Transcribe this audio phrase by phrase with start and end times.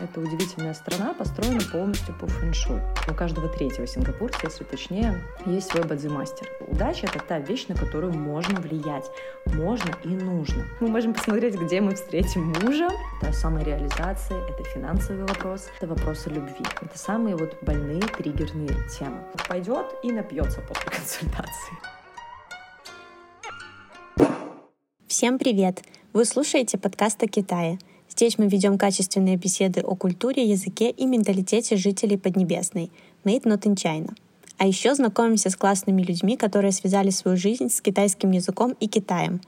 [0.00, 2.80] Это удивительная страна, построена полностью по фэншуй.
[3.08, 6.48] У каждого третьего сингапурца, если точнее, есть свой бадзи-мастер.
[6.68, 9.10] Удача— это та вещь, на которую можно влиять.
[9.46, 10.64] Можно и нужно.
[10.80, 12.88] Мы можем посмотреть, где мы встретим мужа.
[13.20, 16.64] Это самореализация, это финансовый вопрос, это вопросы любви.
[16.80, 19.22] Это самые вот больные, триггерные темы.
[19.48, 21.72] Пойдет и напьется после консультации.
[25.06, 25.82] Всем привет!
[26.12, 27.78] Вы слушаете подкаст о Китае—
[28.12, 32.90] Здесь мы ведем качественные беседы о культуре, языке и менталитете жителей Поднебесной,
[33.24, 34.14] made not in China.
[34.58, 39.40] А еще знакомимся с классными людьми, которые связали свою жизнь с китайским языком и Китаем.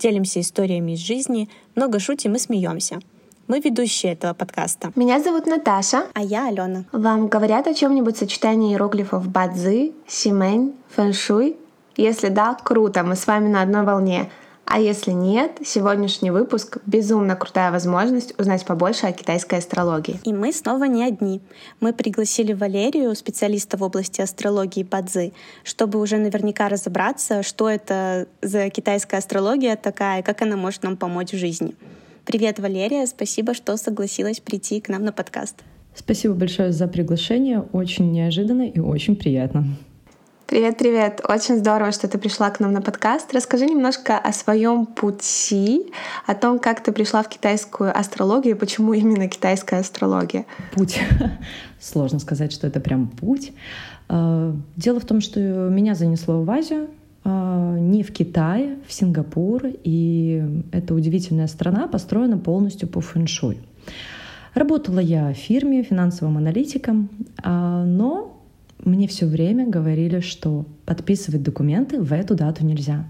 [0.00, 2.98] Делимся историями из жизни, много шутим и смеемся.
[3.46, 4.90] Мы ведущие этого подкаста.
[4.96, 6.08] Меня зовут Наташа.
[6.12, 6.86] А я Алена.
[6.90, 11.56] Вам говорят о чем-нибудь сочетании иероглифов бадзи, симэнь, фэншуй?
[11.96, 14.28] Если да, круто, мы с вами на одной волне.
[14.70, 20.20] А если нет, сегодняшний выпуск— безумно крутая возможность узнать побольше о китайской астрологии.
[20.24, 21.40] И мы снова не одни.
[21.80, 25.32] Мы пригласили Валерию, специалиста в области астрологии Падзы,
[25.64, 31.32] чтобы уже наверняка разобраться, что это за китайская астрология такая, как она может нам помочь
[31.32, 31.74] в жизни.
[32.26, 35.56] Привет, Валерия, спасибо, что согласилась прийти к нам на подкаст.
[35.94, 39.64] Спасибо большое за приглашение, очень неожиданно и очень приятно.
[40.48, 41.20] Привет, привет!
[41.28, 43.34] Очень здорово, что ты пришла к нам на подкаст.
[43.34, 45.92] Расскажи немножко о своем пути,
[46.26, 50.46] о том, как ты пришла в китайскую астрологию и почему именно китайская астрология.
[50.72, 50.98] Путь.
[51.82, 53.52] Сложно сказать, что это прям путь.
[54.08, 56.88] А, дело в том, что меня занесло в Азию,
[57.24, 63.60] а, не в Китай, в Сингапур, и эта удивительная страна построена полностью по фэншуй.
[64.54, 67.10] Работала я в фирме финансовым аналитиком,
[67.42, 68.37] а, но
[68.84, 73.06] мне все время говорили, что подписывать документы в эту дату нельзя.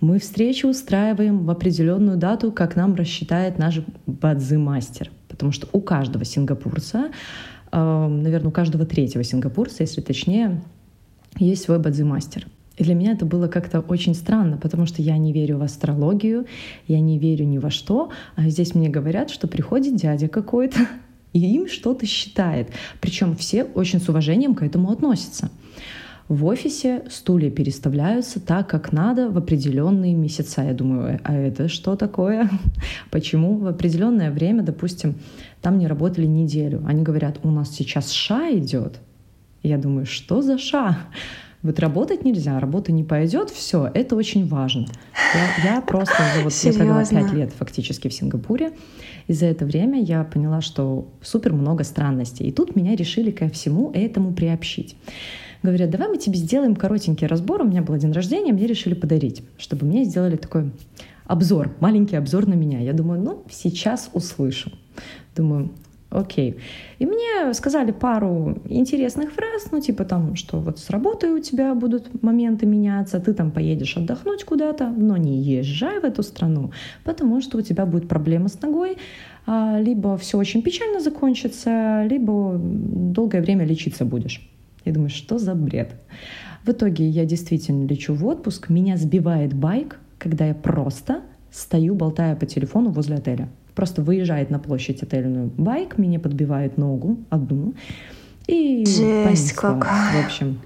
[0.00, 5.10] Мы встречу устраиваем в определенную дату, как нам рассчитает наш бадзи-мастер.
[5.28, 7.10] Потому что у каждого сингапурца,
[7.70, 10.62] э, наверное, у каждого третьего сингапурца, если точнее,
[11.38, 12.46] есть свой бадзи-мастер.
[12.78, 16.46] И для меня это было как-то очень странно, потому что я не верю в астрологию,
[16.88, 18.10] я не верю ни во что.
[18.36, 20.78] А здесь мне говорят, что приходит дядя какой-то,
[21.32, 22.70] и им что-то считает.
[23.00, 25.50] Причем все очень с уважением к этому относятся.
[26.28, 30.62] В офисе стулья переставляются так, как надо в определенные месяца.
[30.62, 32.48] Я думаю, а это что такое?
[33.10, 35.16] Почему в определенное время, допустим,
[35.60, 36.84] там не работали неделю?
[36.86, 39.00] Они говорят, у нас сейчас ша идет.
[39.64, 40.98] Я думаю, что за ша?
[41.62, 44.86] Вот работать нельзя, работа не пойдет, все, это очень важно.
[45.62, 48.72] Я, я просто вот я провела пять лет фактически в Сингапуре,
[49.26, 52.46] и за это время я поняла, что супер много странностей.
[52.46, 54.96] И тут меня решили ко всему этому приобщить.
[55.62, 57.60] Говорят, давай мы тебе сделаем коротенький разбор.
[57.60, 60.70] У меня был день рождения, мне решили подарить, чтобы мне сделали такой
[61.26, 62.80] обзор, маленький обзор на меня.
[62.80, 64.72] Я думаю, ну, сейчас услышу.
[65.36, 65.70] Думаю,
[66.10, 66.56] Окей.
[66.98, 71.72] И мне сказали пару интересных фраз, ну, типа там, что вот с работой у тебя
[71.74, 76.72] будут моменты меняться, ты там поедешь отдохнуть куда-то, но не езжай в эту страну,
[77.04, 78.98] потому что у тебя будет проблема с ногой,
[79.46, 84.50] а, либо все очень печально закончится, либо долгое время лечиться будешь.
[84.84, 85.94] Я думаю, что за бред?
[86.64, 91.20] В итоге я действительно лечу в отпуск, меня сбивает байк, когда я просто
[91.52, 93.48] стою, болтая по телефону возле отеля.
[93.80, 97.72] Просто выезжает на площадь отельную байк, меня подбивает ногу одну.
[98.46, 100.22] И Жесть какая.
[100.22, 100.60] В общем,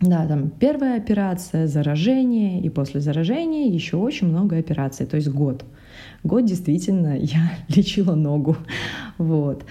[0.00, 5.66] да, там первая операция, заражение, и после заражения еще очень много операций, то есть год.
[6.24, 8.56] Год действительно я лечила ногу.
[9.18, 9.66] Вот.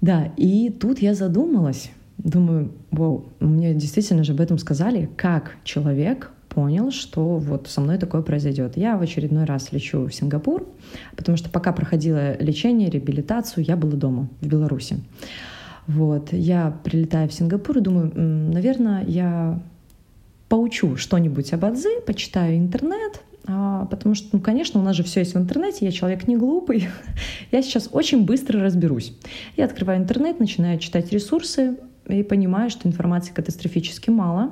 [0.00, 6.30] Да, и тут я задумалась, думаю, вау, мне действительно же об этом сказали, как человек
[6.50, 8.76] понял, что вот со мной такое произойдет.
[8.76, 10.68] Я в очередной раз лечу в Сингапур,
[11.16, 14.98] потому что пока проходила лечение, реабилитацию, я была дома, в Беларуси.
[15.86, 16.32] Вот.
[16.32, 19.60] Я прилетаю в Сингапур и думаю, наверное, я
[20.48, 25.20] поучу что-нибудь об Адзи, почитаю интернет, а, потому что, ну, конечно, у нас же все
[25.20, 26.88] есть в интернете, я человек не глупый,
[27.52, 29.12] я сейчас очень быстро разберусь.
[29.56, 31.76] Я открываю интернет, начинаю читать ресурсы
[32.08, 34.50] и понимаю, что информации катастрофически мало.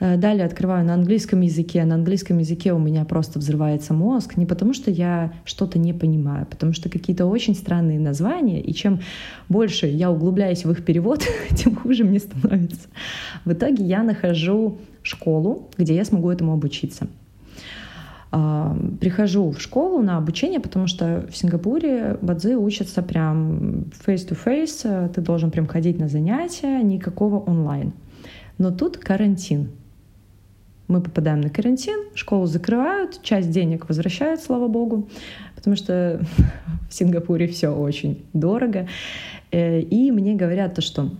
[0.00, 1.84] Э, далее открываю на английском языке.
[1.84, 4.36] На английском языке у меня просто взрывается мозг.
[4.36, 8.60] Не потому, что я что-то не понимаю, потому что какие-то очень странные названия.
[8.60, 9.00] И чем
[9.48, 12.88] больше я углубляюсь в их перевод, тем хуже мне становится.
[13.44, 17.06] В итоге я нахожу школу, где я смогу этому обучиться
[18.32, 25.20] а, прихожу в школу на обучение, потому что в Сингапуре бадзи учатся прям face-to-face, ты
[25.20, 27.92] должен прям ходить на занятия, никакого онлайн.
[28.58, 29.70] Но тут карантин
[30.90, 35.08] мы попадаем на карантин, школу закрывают, часть денег возвращают, слава богу,
[35.54, 36.20] потому что
[36.90, 38.88] в Сингапуре все очень дорого.
[39.52, 41.10] Э, и мне говорят то, что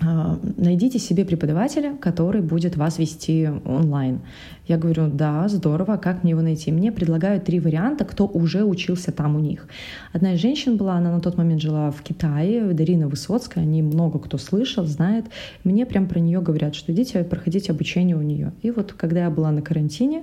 [0.00, 4.20] найдите себе преподавателя, который будет вас вести онлайн.
[4.66, 6.70] Я говорю, да, здорово, как мне его найти?
[6.70, 9.66] Мне предлагают три варианта, кто уже учился там у них.
[10.12, 14.18] Одна из женщин была, она на тот момент жила в Китае, Дарина Высоцкая, они много
[14.18, 15.26] кто слышал, знает.
[15.64, 18.52] Мне прям про нее говорят, что идите проходите обучение у нее.
[18.62, 20.22] И вот когда я была на карантине,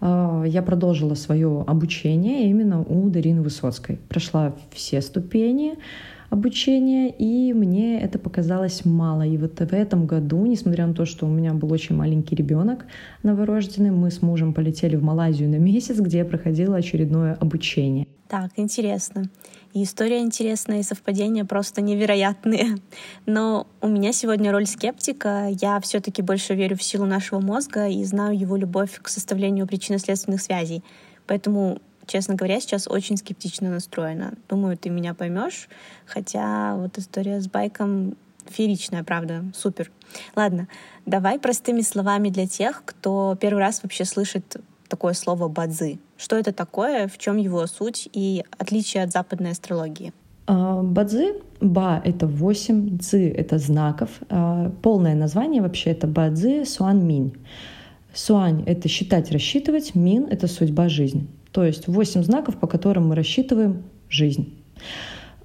[0.00, 3.98] а, я продолжила свое обучение именно у Дарины Высоцкой.
[4.08, 5.74] Прошла все ступени,
[6.30, 9.22] обучения, и мне это показалось мало.
[9.22, 12.86] И вот в этом году, несмотря на то, что у меня был очень маленький ребенок
[13.22, 18.06] новорожденный, мы с мужем полетели в Малайзию на месяц, где я проходила очередное обучение.
[18.28, 19.30] Так, интересно.
[19.74, 22.76] И история интересная, и совпадения просто невероятные.
[23.26, 25.48] Но у меня сегодня роль скептика.
[25.50, 30.40] Я все-таки больше верю в силу нашего мозга и знаю его любовь к составлению причинно-следственных
[30.40, 30.82] связей.
[31.26, 34.34] Поэтому честно говоря, сейчас очень скептично настроена.
[34.48, 35.68] Думаю, ты меня поймешь.
[36.06, 38.16] Хотя вот история с байком
[38.46, 39.90] фееричная, правда, супер.
[40.36, 40.68] Ладно,
[41.06, 44.56] давай простыми словами для тех, кто первый раз вообще слышит
[44.88, 45.98] такое слово бадзи.
[46.16, 50.12] Что это такое, в чем его суть и отличие от западной астрологии?
[50.46, 54.10] А, бадзи, ба— это восемь, ци— это знаков.
[54.28, 57.34] А, полное название вообще— это бадзи суан минь.
[58.12, 61.28] Суань— это считать, рассчитывать, мин— это судьба, жизнь.
[61.54, 64.54] То есть 8 знаков, по которым мы рассчитываем жизнь.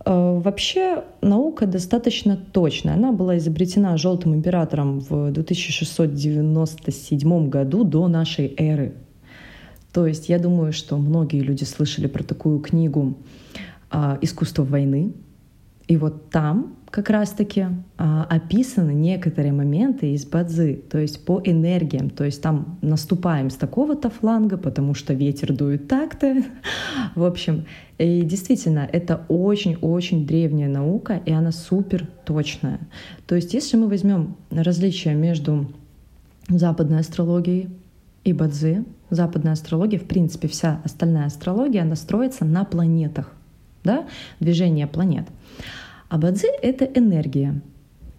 [0.06, 2.96] Э, вообще наука достаточно точная.
[2.96, 8.96] Она была изобретена желтым императором в 2697 году до нашей эры.
[9.94, 13.16] То есть я думаю, что многие люди слышали про такую книгу
[13.92, 15.14] а, «Искусство войны».
[15.90, 17.66] И вот там как раз-таки
[17.98, 23.56] а, описаны некоторые моменты из бадзы, то есть по энергиям, то есть там наступаем с
[23.56, 26.44] такого-то фланга, потому что ветер дует так-то.
[27.16, 27.66] В общем,
[27.98, 32.80] и действительно, это очень-очень древняя наука, и она супер точная.
[33.26, 35.72] То есть если мы возьмем различия между
[36.50, 37.70] западной астрологией
[38.24, 43.34] и бадзи, западная астрология, в принципе, вся остальная астрология, она строится на планетах,
[43.84, 44.08] да,
[44.40, 45.28] движение планет.
[46.10, 47.62] А бадзи— это энергия.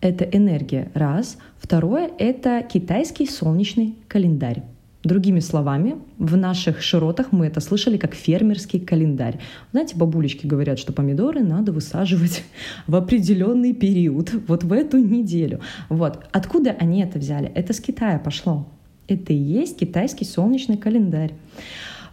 [0.01, 1.37] Это энергия, раз.
[1.59, 4.63] Второе— это китайский солнечный календарь.
[5.03, 9.41] Другими словами, в наших широтах мы это слышали как фермерский календарь.
[9.73, 12.45] Знаете, бабулечки говорят, что помидоры надо высаживать
[12.87, 15.61] в определенный период, вот в эту неделю.
[15.89, 16.25] Вот.
[16.33, 17.51] Откуда они это взяли?
[17.55, 18.69] Это с Китая пошло.
[19.09, 21.33] Это и есть китайский солнечный календарь.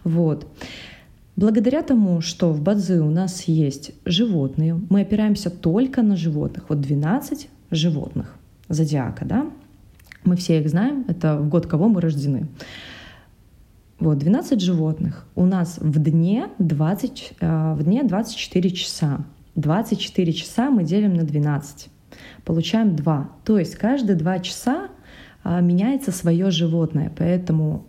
[0.02, 0.46] Вот.
[1.38, 6.64] Благодаря тому, что в Бадзи у нас есть животные, мы опираемся только на животных.
[6.68, 8.34] Вот 12 животных
[8.68, 9.46] зодиака, да?
[10.24, 12.48] Мы все их знаем, это в год кого мы рождены.
[14.00, 15.26] Вот, 12 животных.
[15.36, 19.20] У нас в дне, 20, э, в дне 24 часа.
[19.54, 21.88] 24 часа мы делим на 12.
[22.44, 23.30] Получаем 2.
[23.44, 24.88] То есть каждые 2 часа
[25.44, 27.12] а, меняется свое животное.
[27.16, 27.86] Поэтому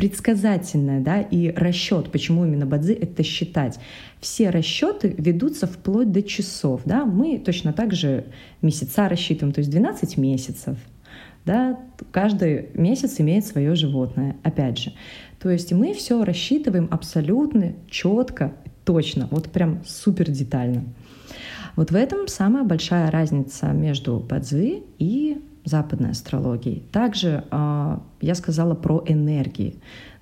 [0.00, 3.78] предсказательное, да, и расчет, почему именно бадзи, это считать.
[4.18, 8.24] Все расчеты ведутся вплоть до часов, да, мы точно так же
[8.62, 10.78] месяца рассчитываем, то есть 12 месяцев,
[11.44, 11.78] да,
[12.12, 14.94] каждый месяц имеет свое животное, опять же.
[15.38, 18.54] То есть мы все рассчитываем абсолютно четко,
[18.86, 20.84] точно, вот прям супер детально.
[21.76, 26.82] Вот в этом самая большая разница между бадзи и западной астрологии.
[26.92, 29.74] Также э, я сказала про энергии.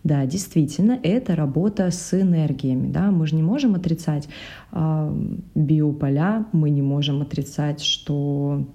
[0.04, 2.90] Да, действительно, это работа с энергиями.
[2.90, 3.10] Да?
[3.10, 4.28] Мы же не можем отрицать
[4.72, 5.14] э,
[5.54, 8.66] биополя, мы не можем отрицать, что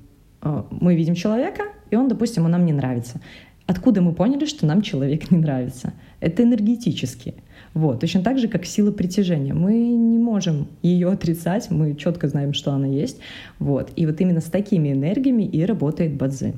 [0.42, 3.22] э, мы видим человека, и он, допустим, он нам не нравится.
[3.66, 5.94] Откуда мы поняли, что нам человек не нравится?
[6.20, 7.36] Это энергетически.
[7.74, 8.00] Вот.
[8.02, 9.54] Точно так же, как сила притяжения.
[9.54, 13.18] Мы не можем ее отрицать, мы четко знаем, что она есть.
[13.60, 13.92] Вот.
[13.96, 16.54] И вот именно с такими энергиями и работает Бадзи.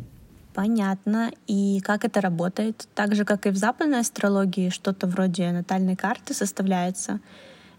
[0.53, 1.31] Понятно.
[1.47, 2.87] И как это работает?
[2.95, 7.19] Так же, как и в западной астрологии, что-то вроде натальной карты составляется.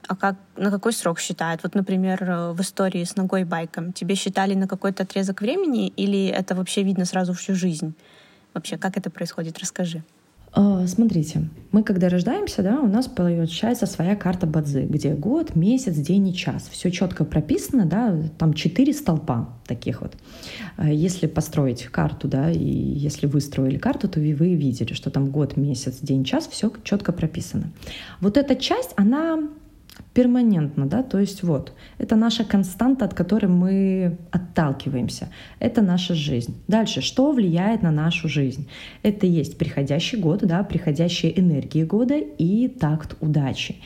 [0.09, 1.63] А как, на какой срок считают?
[1.63, 3.93] Вот, например, в истории с ногой байком.
[3.93, 7.95] Тебе считали на какой-то отрезок времени или это вообще видно сразу всю жизнь?
[8.55, 9.59] Вообще, как это происходит?
[9.59, 10.03] Расскажи.
[10.59, 15.95] А, смотрите, мы когда рождаемся, да, у нас получается своя карта Бадзи, где год, месяц,
[15.97, 16.71] день и час.
[16.73, 20.15] Все четко прописано, да, там четыре столпа таких вот.
[20.79, 25.31] А, если построить карту, да, и если вы строили карту, то вы видели, что там
[25.31, 27.71] год, месяц, день, час, все четко прописано.
[28.23, 29.51] Вот эта часть, она
[30.17, 35.29] перманентно, да, то есть вот, это наша константа, от которой мы отталкиваемся,
[35.61, 36.55] это наша жизнь.
[36.69, 38.67] Дальше, что влияет на нашу жизнь?
[39.03, 43.77] Это есть приходящий год, да, приходящие энергии года и такт удачи.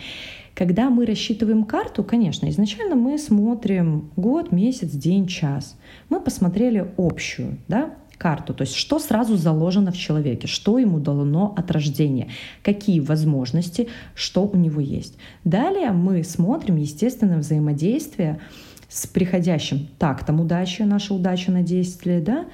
[0.54, 5.76] Когда мы рассчитываем карту, конечно, изначально мы смотрим год, месяц, день, час.
[6.10, 7.90] Мы посмотрели общую, да,
[8.20, 12.28] карту, то есть что сразу заложено в человеке, что ему дано от рождения,
[12.62, 15.16] какие возможности, что у него есть.
[15.44, 18.38] Далее мы смотрим, естественно, взаимодействие
[18.90, 19.88] с приходящим.
[19.98, 22.44] Тактом удачи, наша удача на 10 лет, да,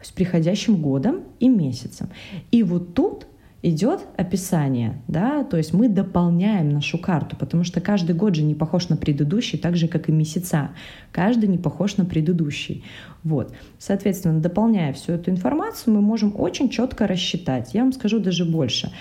[0.00, 2.08] с приходящим годом и месяцем.
[2.52, 3.26] И вот тут
[3.68, 8.54] идет описание, да, то есть мы дополняем нашу карту, потому что каждый год же не
[8.54, 10.70] похож на предыдущий, так же, как и месяца.
[11.10, 12.84] Каждый не похож на предыдущий.
[13.24, 13.52] Вот.
[13.78, 17.74] Соответственно, дополняя всю эту информацию, мы можем очень четко рассчитать.
[17.74, 18.92] Я вам скажу даже больше.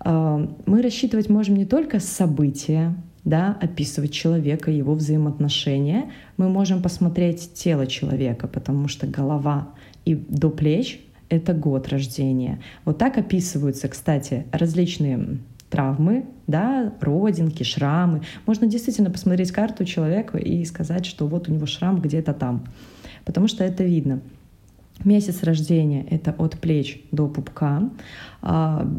[0.00, 6.10] А, мы рассчитывать можем не только события, да, описывать человека, его взаимоотношения.
[6.38, 9.68] Мы можем посмотреть тело человека, потому что голова
[10.06, 12.60] и до плеч— это год рождения.
[12.84, 15.38] Вот так описываются, кстати, различные
[15.70, 18.22] травмы, да, родинки, шрамы.
[18.46, 22.64] Можно действительно посмотреть карту человека и сказать, что вот у него шрам где-то там,
[23.24, 24.20] потому что это видно.
[25.04, 27.88] Месяц рождения— это от плеч до пупка.
[28.42, 28.90] А,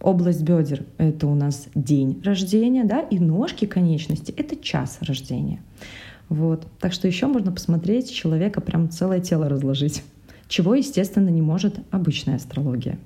[0.00, 5.60] область бедер— это у нас день рождения, да, и ножки, конечности— это час рождения.
[6.28, 6.66] Вот.
[6.80, 10.02] Так что еще можно посмотреть человека, прям целое тело разложить
[10.48, 12.98] чего, естественно, не может обычная астрология.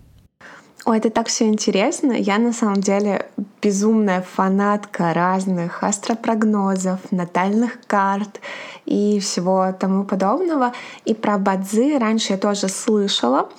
[0.86, 2.12] Ой, это так все интересно.
[2.12, 3.26] Я на самом деле
[3.60, 8.40] безумная фанатка разных астропрогнозов, натальных карт
[8.86, 10.72] и всего тому подобного.
[11.04, 13.50] И про бадзи раньше я тоже слышала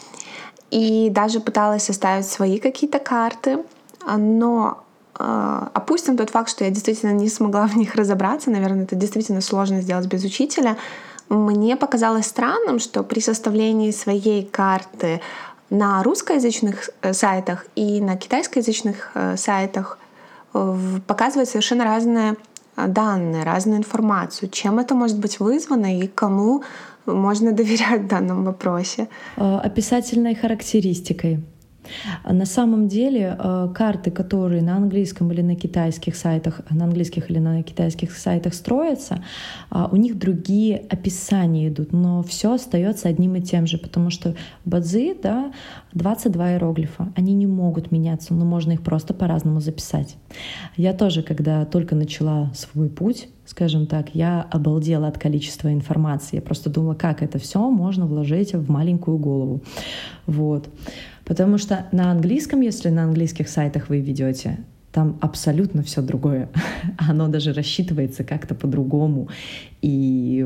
[0.71, 3.59] и даже пыталась составить свои какие-то карты,
[4.17, 4.83] но
[5.13, 8.49] опустим тот факт, что я действительно не смогла в них разобраться.
[8.49, 10.77] Наверное, это действительно сложно сделать без учителя.
[11.31, 15.21] Мне показалось странным, что при составлении своей карты
[15.69, 19.97] на русскоязычных э, сайтах и на китайскоязычных э, сайтах
[20.53, 22.35] э, показывают совершенно разные
[22.75, 24.49] данные, разную информацию.
[24.49, 26.63] Чем это может быть вызвано и кому
[27.05, 29.07] можно доверять в данном вопросе?
[29.37, 31.39] Описательной характеристикой.
[32.23, 37.39] На самом деле э, карты, которые на английском или на китайских сайтах, на английских или
[37.39, 39.23] на китайских сайтах строятся,
[39.69, 44.35] а, у них другие описания идут, но все остается одним и тем же, потому что
[44.65, 45.51] бадзи, да,
[45.93, 50.15] 22 иероглифа, они не могут меняться, но можно их просто по-разному записать.
[50.77, 56.37] Я тоже, когда только начала свой путь, скажем так, я обалдела от количества информации.
[56.37, 59.61] Я просто думала, как это все можно вложить в маленькую голову.
[60.25, 60.69] Вот.
[61.31, 64.57] Потому что на английском, если на английских сайтах вы ведете,
[64.91, 66.49] там абсолютно все другое.
[66.97, 69.29] Оно даже рассчитывается как-то по-другому.
[69.81, 70.45] И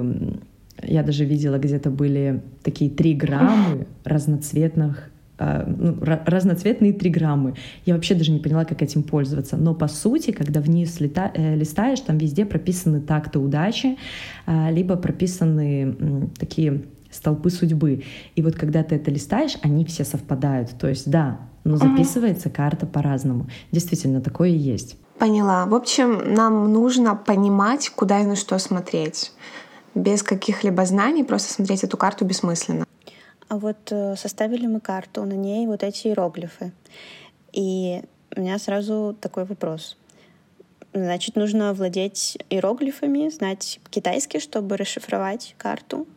[0.84, 7.56] я даже видела, где-то были такие три граммы разноцветных а, ну, разноцветные триграммы.
[7.88, 9.58] Я вообще даже не поняла, как этим пользоваться.
[9.58, 13.98] Но по сути, когда вниз лета, э, листаешь, там везде прописаны такты удачи,
[14.46, 16.84] э, либо прописаны такие
[17.16, 18.04] столпы судьбы.
[18.36, 20.78] И вот когда ты это листаешь, они все совпадают.
[20.78, 23.48] То есть да, но записывается карта по-разному.
[23.72, 24.98] Действительно, такое и есть.
[25.18, 25.66] Поняла.
[25.66, 29.32] В общем, нам нужно понимать, куда и на что смотреть.
[29.96, 32.86] Без каких-либо знаний просто смотреть эту карту бессмысленно.
[33.48, 36.74] А вот э, составили мы карту, на ней вот эти иероглифы.
[37.54, 38.02] И
[38.36, 39.98] у меня сразу такой вопрос.
[40.94, 46.08] Значит, нужно владеть иероглифами, знать китайский, чтобы расшифровать карту?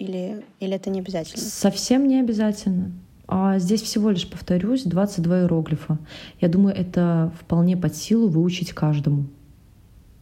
[0.00, 1.42] Или, или это не обязательно?
[1.42, 2.90] Совсем не обязательно.
[3.28, 5.98] А здесь всего лишь, повторюсь, 22 иероглифа.
[6.40, 9.26] Я думаю, это вполне под силу выучить каждому.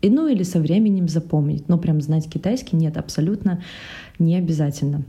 [0.03, 1.69] И, ну или со временем запомнить.
[1.69, 3.63] Но прям знать китайский нет, абсолютно
[4.19, 5.05] не обязательно.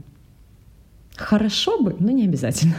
[1.16, 2.76] Хорошо бы, но не обязательно.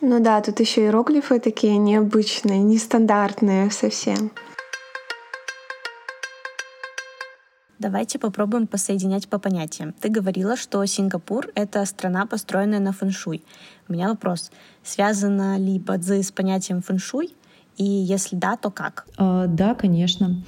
[0.00, 4.30] Ну да, тут еще иероглифы такие необычные, нестандартные совсем.
[7.78, 9.94] Давайте попробуем посоединять по понятиям.
[10.00, 13.44] Ты говорила, что Сингапур— это страна, построенная на фэншуй.
[13.88, 14.50] У меня вопрос.
[14.82, 17.36] Связано ли бадзи с понятием фэншуй?
[17.76, 19.06] И если да, то как?
[19.16, 20.42] А, да, конечно.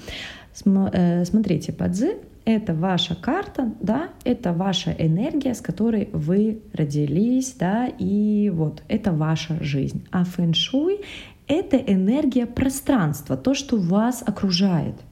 [0.52, 7.54] См- э, смотрите, бадзи— это ваша карта, да, это ваша энергия, с которой вы родились,
[7.56, 10.04] да, и вот это ваша жизнь.
[10.10, 11.04] А фэншуй—
[11.46, 14.96] это энергия пространства, то, что вас окружает—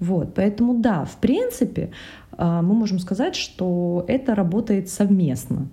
[0.00, 1.90] вот, поэтому да, в принципе,
[2.32, 5.68] а, мы можем сказать, что это работает совместно.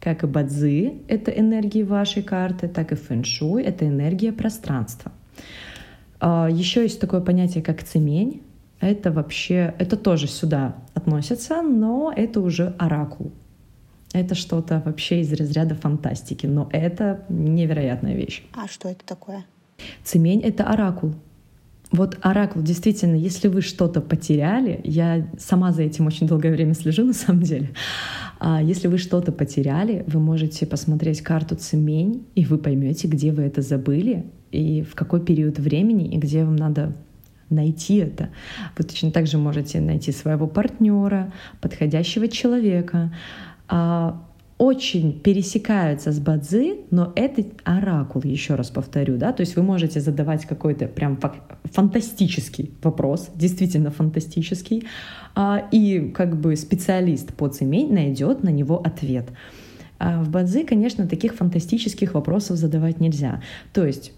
[0.00, 5.12] Как и бадзи— это энергия вашей карты, так и фэншуй— это энергия пространства.
[6.20, 8.42] А, Еще есть такое понятие, как цемень.
[8.80, 13.32] Это вообще, это тоже сюда относится, но это уже оракул.
[14.12, 18.42] Это что-то вообще из разряда фантастики, но это невероятная вещь.
[18.54, 19.44] А что это такое?
[20.02, 21.14] Цемень— это оракул.
[21.90, 27.04] Вот оракул, действительно, если вы что-то потеряли, я сама за этим очень долгое время слежу
[27.06, 27.70] на самом деле,
[28.40, 33.42] а если вы что-то потеряли, вы можете посмотреть карту Цемень, и вы поймете, где вы
[33.42, 36.94] это забыли, и в какой период времени, и где вам надо
[37.50, 38.28] найти это.
[38.76, 43.12] Вы точно так же можете найти своего партнера, подходящего человека.
[44.58, 50.00] Очень пересекаются с бадзи, но это оракул, еще раз повторю, да, то есть вы можете
[50.00, 51.16] задавать какой-то прям
[51.62, 54.88] фантастический вопрос, действительно фантастический,
[55.36, 59.28] а, и как бы специалист по цемень найдет на него ответ.
[60.00, 63.42] А в бадзи, конечно, таких фантастических вопросов задавать нельзя.
[63.72, 64.12] То есть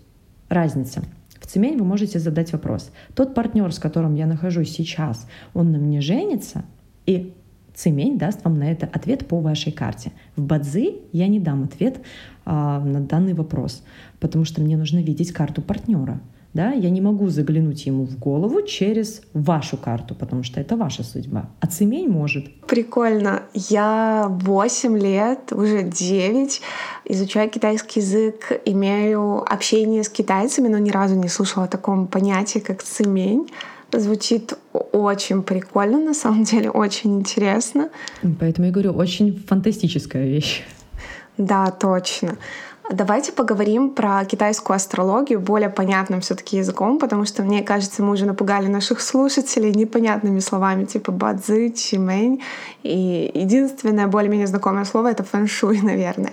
[0.49, 1.03] разница.
[1.39, 2.91] В цемень вы можете задать вопрос.
[3.15, 6.65] Тот партнер, с которым я нахожусь сейчас, он на мне женится?
[7.05, 7.35] И
[7.81, 10.13] Цемень даст вам на это ответ по вашей карте.
[10.37, 11.97] В Бадзи я не дам ответ
[12.45, 13.83] а, на данный вопрос,
[14.19, 16.21] потому что мне нужно видеть карту партнера.
[16.53, 21.05] Да, я не могу заглянуть ему в голову через вашу карту, потому что это ваша
[21.05, 21.49] судьба.
[21.61, 22.55] А цемень может.
[22.67, 23.45] Прикольно.
[23.55, 26.61] Я 8 лет, уже 9,
[27.07, 32.59] изучаю китайский язык, имею общение с китайцами, но ни разу не слышала о таком понятии,
[32.59, 33.49] как цемень.
[33.93, 37.91] Звучит очень прикольно, на самом деле, очень интересно.
[38.39, 40.63] Поэтому я говорю, очень фантастическая вещь.
[41.37, 42.37] Да, точно.
[42.93, 48.27] Давайте поговорим про китайскую астрологию более понятным все-таки языком, потому что, мне кажется, мы уже
[48.27, 52.43] напугали наших слушателей непонятными словами типа бадзи, чимэнь.
[52.83, 56.33] И единственное более-менее знакомое слово— это фэншуй, наверное.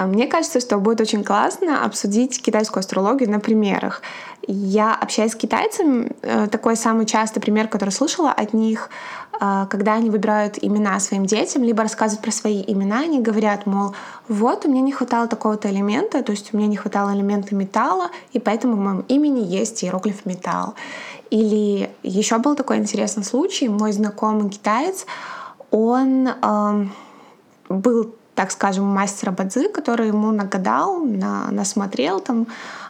[0.00, 4.00] А мне кажется, что будет очень классно обсудить китайскую астрологию на примерах.
[4.46, 8.88] Я общаюсь с китайцами, э, такой самый частый пример, который слышала от них,
[9.38, 13.94] э, когда они выбирают имена своим детям, либо рассказывают про свои имена, они говорят, мол,
[14.26, 18.08] вот у меня не хватало такого-то элемента, то есть у меня не хватало элемента металла,
[18.32, 20.76] и поэтому в моем имени есть иероглиф металл.
[21.28, 25.04] Или еще был такой интересный случай, мой знакомый китаец,
[25.70, 26.86] он э,
[27.68, 32.46] был так скажем, мастера Бадзи, который ему нагадал, на, насмотрел там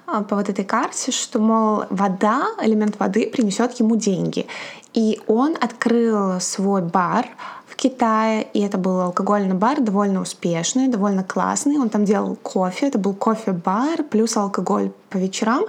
[0.07, 4.47] а, по вот этой карте, что, мол, вода, элемент воды принесет ему деньги.
[4.95, 7.27] И он открыл свой бар
[7.67, 11.79] в Китае, и это был алкогольный бар, довольно успешный, довольно классный.
[11.79, 15.65] Он там делал кофе, это был кофе-бар плюс алкоголь по вечерам.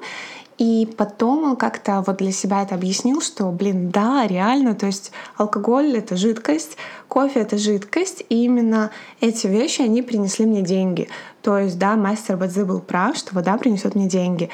[0.62, 5.12] И потом он как-то вот для себя это объяснил, что, блин, да, реально, то есть
[5.36, 11.10] алкоголь— это жидкость, кофе— это жидкость, и именно эти вещи, они принесли мне деньги.
[11.41, 14.52] То есть, да, мастер Бадзи был прав, что вода принесет мне деньги.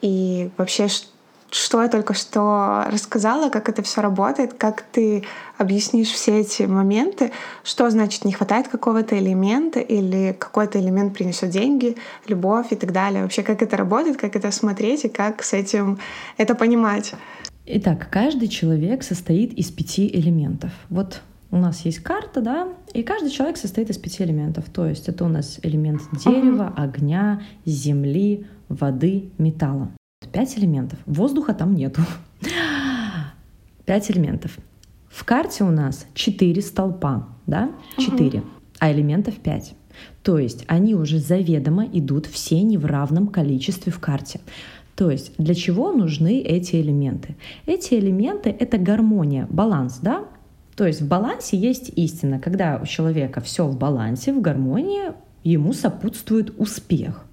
[0.00, 1.08] И вообще, что
[1.82, 5.24] я только что рассказала, как это все работает, как ты
[5.58, 11.96] объяснишь все эти моменты, что значит не хватает какого-то элемента или какой-то элемент принесет деньги,
[12.26, 13.22] любовь и так далее.
[13.22, 15.98] Вообще, как это работает, как это смотреть и как с этим
[16.38, 17.14] это понимать.
[17.66, 20.72] Итак, каждый человек состоит из пяти элементов.
[20.88, 24.64] Вот у нас есть карта, да, и каждый человек состоит из пяти элементов.
[24.72, 29.90] То есть это у нас элемент дерева, огня, земли, воды, металла.
[30.32, 30.98] Пять элементов.
[31.06, 32.02] Воздуха там нету.
[33.84, 34.56] Пять элементов.
[35.08, 37.70] В карте у нас четыре столпа, да?
[37.98, 38.40] Четыре.
[38.40, 38.48] Угу.
[38.78, 39.74] А элементов пять.
[40.22, 44.40] То есть они уже заведомо идут все не в равном количестве в карте.
[44.96, 47.36] То есть для чего нужны эти элементы?
[47.66, 50.24] Эти элементы— это гармония, баланс, да?
[50.76, 52.38] То есть в балансе есть истина.
[52.38, 55.12] Когда у человека все в балансе, в гармонии,
[55.44, 57.24] ему сопутствует успех.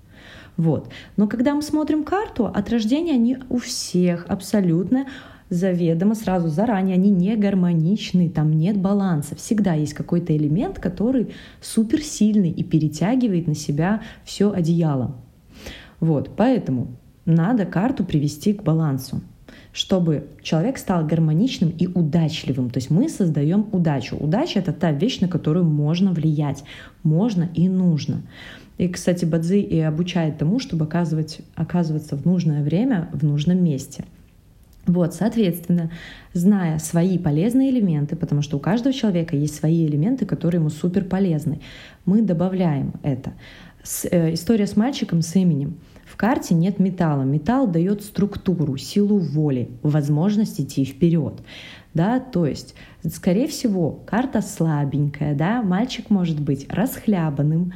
[0.60, 0.90] Вот.
[1.16, 5.06] Но когда мы смотрим карту, от рождения они у всех абсолютно
[5.50, 9.38] заведомо сразу заранее, они не гармоничны, там нет баланса.
[9.38, 11.30] Всегда есть какой-то элемент, который
[11.62, 15.16] суперсильный и перетягивает на себя все одеяло.
[16.02, 16.90] Вот, поэтому
[17.24, 19.22] надо карту привести к балансу
[19.72, 22.70] чтобы человек стал гармоничным и удачливым.
[22.70, 24.18] То есть мы создаем удачу.
[24.18, 26.64] Удача— это та вещь, на которую можно влиять.
[27.04, 28.24] Можно и нужно.
[28.80, 34.06] И, кстати, Бадзи и обучает тому, чтобы оказывать, оказываться в нужное время в нужном месте.
[34.88, 35.92] Вот, соответственно,
[36.34, 41.04] зная свои полезные элементы, потому что у каждого человека есть свои элементы, которые ему супер
[41.04, 41.60] полезны,
[42.06, 43.34] мы добавляем это.
[43.84, 45.76] С, э, история с мальчиком с именем.
[46.06, 47.24] В карте нет металла.
[47.24, 51.34] Металл дает структуру, силу воли, возможность идти вперед.
[51.94, 52.76] Да, то есть,
[53.12, 57.74] скорее всего, карта слабенькая, да, мальчик может быть расхлябанным,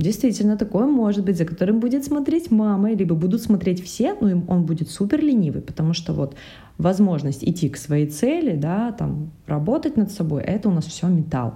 [0.00, 4.44] Действительно, такое может быть, за которым будет смотреть мама, либо будут смотреть все, но им
[4.48, 6.36] он будет супер ленивый, потому что вот
[6.78, 11.52] возможность идти к своей цели, да, там, работать над собой, это у нас все металл.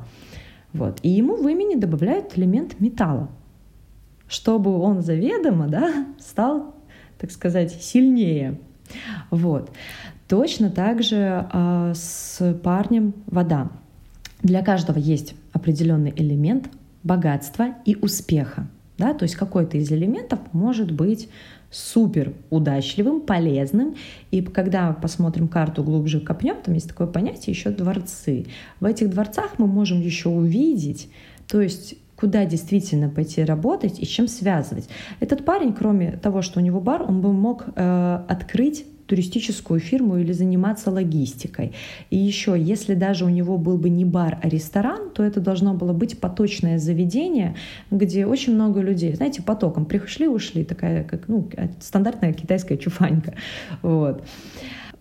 [0.74, 0.98] Вот.
[1.02, 3.30] И ему в имени добавляют элемент металла,
[4.28, 6.74] чтобы он заведомо да, стал,
[7.16, 8.60] так сказать, сильнее.
[9.30, 9.70] Вот.
[10.28, 13.70] Точно так же э, с парнем вода.
[14.42, 16.68] Для каждого есть определенный элемент
[17.04, 18.66] богатства и успеха.
[18.98, 19.14] Да?
[19.14, 21.28] То есть какой-то из элементов может быть
[21.70, 23.96] супер удачливым, полезным.
[24.30, 28.46] И когда посмотрим карту глубже копнем, там есть такое понятие еще дворцы.
[28.80, 31.10] В этих дворцах мы можем еще увидеть,
[31.48, 34.88] то есть куда действительно пойти работать и чем связывать.
[35.18, 40.16] Этот парень, кроме того, что у него бар, он бы мог э, открыть туристическую фирму
[40.18, 41.72] или заниматься логистикой.
[42.10, 45.74] И еще, если даже у него был бы не бар, а ресторан, то это должно
[45.74, 47.56] было быть поточное заведение,
[47.90, 51.48] где очень много людей, знаете, потоком пришли, ушли, такая как ну,
[51.80, 53.34] стандартная китайская чуфанька.
[53.82, 54.24] Вот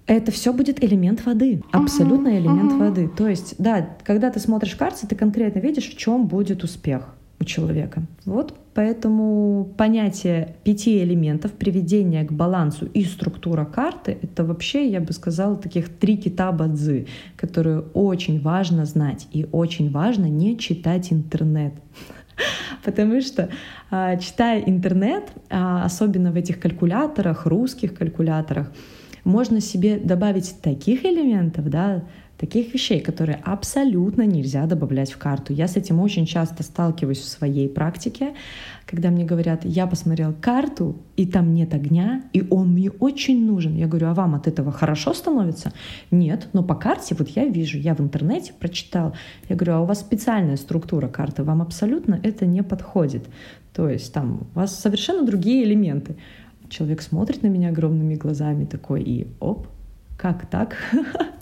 [0.06, 2.80] это все будет элемент воды, абсолютно uh-huh, элемент uh-huh.
[2.80, 3.10] воды.
[3.16, 7.46] То есть, да, когда ты смотришь карты, ты конкретно видишь, в чем будет успех у
[7.46, 8.04] человека.
[8.26, 15.13] Вот поэтому понятие пяти элементов, приведения к балансу и структура карты— это вообще, я бы
[15.13, 21.73] сказала, таких три кита бадзы, которые очень важно знать и очень важно не читать интернет.
[22.83, 23.49] Потому что,
[23.91, 28.71] а, читая интернет, а, особенно в этих калькуляторах, русских калькуляторах,
[29.23, 32.03] можно себе добавить таких элементов, да,
[32.43, 35.53] таких вещей, которые абсолютно нельзя добавлять в карту.
[35.53, 38.34] Я с этим очень часто сталкиваюсь в своей практике,
[38.86, 43.77] когда мне говорят, я посмотрел карту, и там нет огня, и он мне очень нужен.
[43.77, 45.71] Я говорю, а вам от этого хорошо становится?
[46.12, 49.15] Нет, но по карте вот я вижу, я в интернете прочитал.
[49.47, 53.23] Я говорю, а у вас специальная структура карты, вам абсолютно это не подходит.
[53.73, 56.17] То есть там у вас совершенно другие элементы.
[56.67, 59.67] Человек смотрит на меня огромными глазами такой, и оп,
[60.17, 60.75] как так?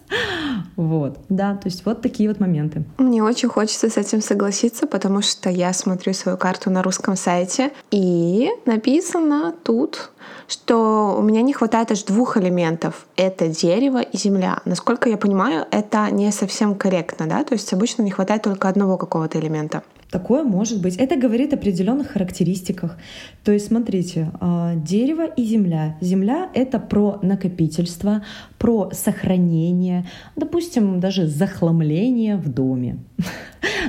[0.76, 2.84] Вот, да, то есть вот такие вот моменты.
[2.98, 7.72] Мне очень хочется с этим согласиться, потому что я смотрю свою карту на русском сайте,
[7.92, 10.12] и написано тут,
[10.48, 13.06] что у меня не хватает аж двух элементов.
[13.16, 14.60] Это дерево и земля.
[14.66, 17.44] Насколько я понимаю, это не совсем корректно, да?
[17.44, 19.84] То есть обычно не хватает только одного какого-то элемента.
[20.12, 20.98] Такое может быть.
[20.98, 22.98] Это говорит о определенных характеристиках.
[23.46, 25.98] То есть, смотрите, а, дерево и земля.
[26.02, 28.22] Земля— это про накопительство,
[28.58, 33.00] про сохранение, допустим, даже захламление в доме.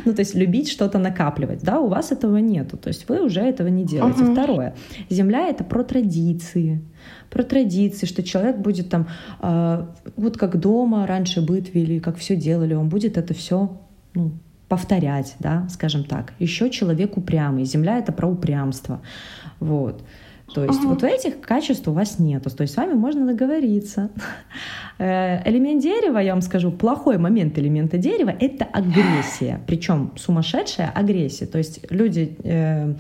[0.05, 1.63] Ну, то есть любить что-то накапливать.
[1.63, 2.77] Да, у вас этого нету.
[2.77, 4.25] То есть вы уже этого не делаете.
[4.25, 4.75] Второе.
[5.11, 6.83] Земля— это про традиции
[7.31, 9.09] про традиции, что человек будет там,
[9.41, 13.81] э, вот как дома раньше быт вели, как все делали, он будет это все
[14.15, 14.33] ну,
[14.73, 16.33] повторять, да, скажем так.
[16.39, 17.67] Еще человек упрямый.
[17.67, 19.03] Земля— это про упрямство.
[19.61, 20.03] Вот.
[20.55, 20.89] То есть uh-huh.
[20.89, 22.49] вот этих качеств у вас нету.
[22.49, 24.09] То есть с вами можно договориться.
[24.99, 29.61] Э, элемент дерева, я вам скажу, плохой момент элемента дерева— это агрессия.
[29.67, 31.45] Причем сумасшедшая агрессия.
[31.45, 32.37] То есть люди...
[32.45, 32.95] Э,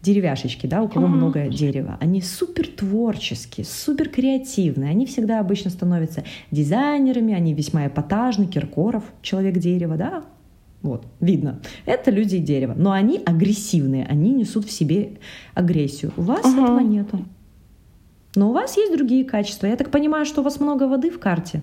[0.00, 1.08] деревяшечки, да, у кого uh-huh.
[1.08, 8.46] много дерева, они супер творческие, супер креативные, они всегда обычно становятся дизайнерами, они весьма эпатажны,
[8.46, 10.22] Киркоров, человек дерева, да,
[10.82, 11.60] вот, видно.
[11.86, 12.74] Это люди и дерево.
[12.76, 15.18] Но они агрессивные, они несут в себе
[15.54, 16.12] агрессию.
[16.16, 16.62] У вас ага.
[16.62, 17.24] этого нету.
[18.36, 19.66] Но у вас есть другие качества.
[19.66, 21.62] Я так понимаю, что у вас много воды в карте.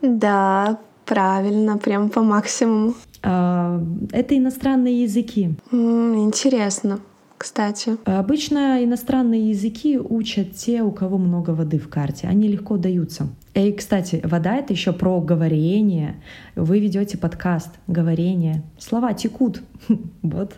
[0.00, 2.94] Да, правильно, прям по максимуму.
[3.22, 3.82] А,
[4.12, 5.54] это иностранные языки.
[5.70, 7.00] Интересно
[7.38, 7.96] кстати.
[8.04, 12.26] Обычно иностранные языки учат те, у кого много воды в карте.
[12.26, 13.28] Они легко даются.
[13.58, 16.14] И, кстати, вода— это еще про говорение.
[16.54, 18.62] Вы ведете подкаст, говорение.
[18.78, 19.62] Слова текут.
[20.22, 20.54] вот.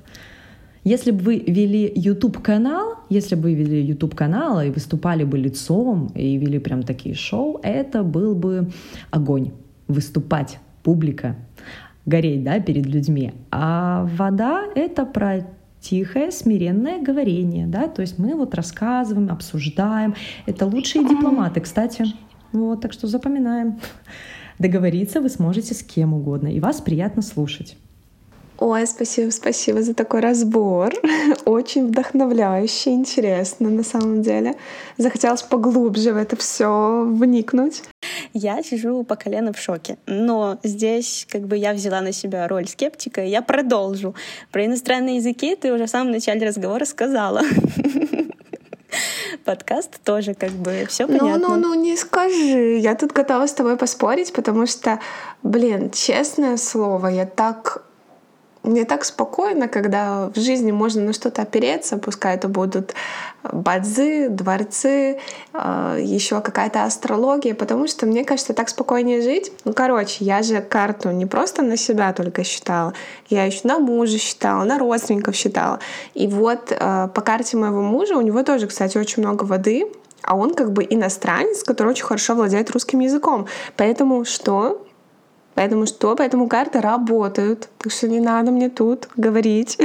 [0.84, 6.36] Если бы вы вели YouTube-канал, если бы вы вели YouTube-канал и выступали бы лицом, и
[6.36, 8.70] вели прям такие шоу, это был бы
[9.10, 9.52] огонь.
[9.88, 11.36] Выступать, публика,
[12.04, 13.32] гореть, да, перед людьми.
[13.50, 15.46] А вода— это про
[15.80, 20.14] тихое, смиренное говорение, да, то есть мы вот рассказываем, обсуждаем.
[20.44, 22.04] Это лучшие дипломаты, кстати.
[22.52, 23.80] Вот, так что запоминаем.
[24.58, 27.76] Договориться вы сможете с кем угодно, и вас приятно слушать.
[28.60, 30.92] Ой, спасибо, спасибо за такой разбор.
[31.46, 34.54] Очень вдохновляюще, интересно на самом деле.
[34.98, 37.82] Захотелось поглубже в это все вникнуть.
[38.34, 39.96] Я сижу по колено в шоке.
[40.04, 44.14] Но здесь как бы я взяла на себя роль скептика, и я продолжу.
[44.52, 47.40] Про иностранные языки ты уже в самом начале разговора сказала.
[49.50, 51.48] подкаст тоже как бы все ну, понятно.
[51.48, 52.78] Ну, ну, ну, не скажи.
[52.78, 55.00] Я тут готова с тобой поспорить, потому что,
[55.42, 57.82] блин, честное слово, я так
[58.62, 62.94] мне так спокойно, когда в жизни можно на что-то опереться, пускай это будут
[63.42, 65.18] бадзы, дворцы,
[65.54, 69.50] э, еще какая-то астрология, потому что мне кажется, так спокойнее жить.
[69.64, 72.92] Ну, короче, я же карту не просто на себя только считала,
[73.28, 75.80] я еще на мужа считала, на родственников считала.
[76.14, 79.86] И вот э, по карте моего мужа, у него тоже, кстати, очень много воды,
[80.22, 83.46] а он как бы иностранец, который очень хорошо владеет русским языком.
[83.76, 84.82] Поэтому что?
[85.60, 86.16] Поэтому что?
[86.16, 87.68] Поэтому карты работают.
[87.76, 89.76] Так что не надо мне тут говорить.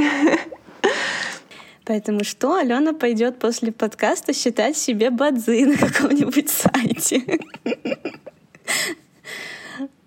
[1.84, 7.40] Поэтому что Алена пойдет после подкаста считать себе бадзы на каком-нибудь сайте?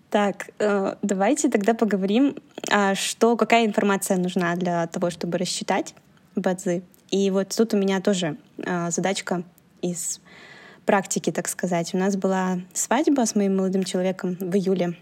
[0.10, 2.36] Так, э, давайте тогда поговорим,
[2.72, 5.94] а что, какая информация нужна для того, чтобы рассчитать
[6.36, 6.82] бадзы.
[7.12, 9.44] И вот тут у меня тоже э, задачка
[9.84, 10.20] из
[10.88, 11.94] практики, так сказать.
[11.94, 14.98] У нас была свадьба с моим молодым человеком в июле.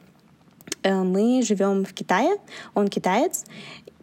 [0.83, 2.37] Э, мы живем в Китае,
[2.73, 3.45] он китаец,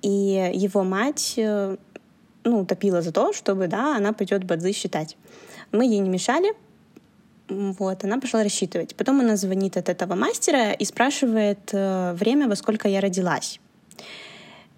[0.02, 1.38] и его мать
[2.44, 5.16] ну, топила за то, чтобы, да, она пойдет бадзы считать.
[5.72, 6.52] Мы ей не мешали,
[7.48, 8.94] вот, она пошла рассчитывать.
[8.94, 13.60] Потом она звонит от этого мастера и спрашивает э, время, во сколько я родилась.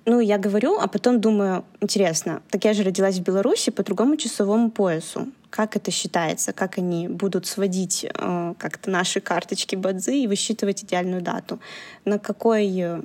[0.05, 4.16] Ну, я говорю, а потом думаю, интересно, так я же родилась в Беларуси по другому
[4.16, 5.29] часовому поясу.
[5.57, 6.53] Как это считается?
[6.53, 11.61] Как они будут сводить э, как-то наши карточки бадзы и высчитывать идеальную дату?
[12.05, 13.01] На какой э,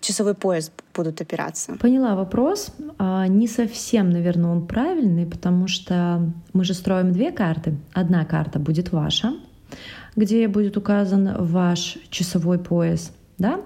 [0.00, 1.72] часовой пояс будут опираться.
[1.80, 2.72] Поняла вопрос.
[2.98, 7.74] А, не совсем, наверное, он правильный, потому что мы же строим две карты.
[7.94, 9.32] Одна карта будет ваша,
[10.16, 13.58] где будет указан ваш часовой пояс, да,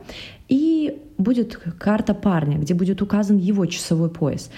[0.48, 4.50] и будет карта парня, где будет указан его часовой пояс.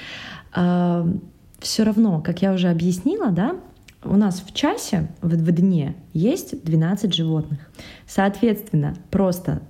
[1.67, 3.57] Все равно, как я уже объяснила, да,
[4.05, 7.59] у нас в часе, в, в дне есть 12 животных.
[8.07, 9.63] Соответственно, просто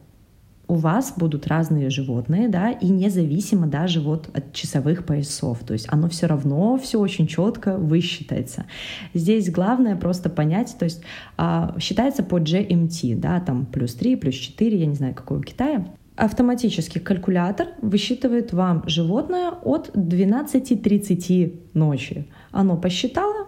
[0.68, 5.60] у вас будут разные животные, да, и независимо даже вот от часовых поясов.
[5.66, 8.66] То есть оно все равно все очень четко высчитается.
[9.14, 11.00] Здесь главное просто понять, то есть
[11.38, 15.42] а, считается по GMT, да, там плюс 3, плюс 4, я не знаю, какой у
[15.42, 15.86] Китая.
[16.16, 22.26] Автоматический калькулятор высчитывает вам животное от 12.30 ночи.
[22.52, 23.46] Оно посчитало,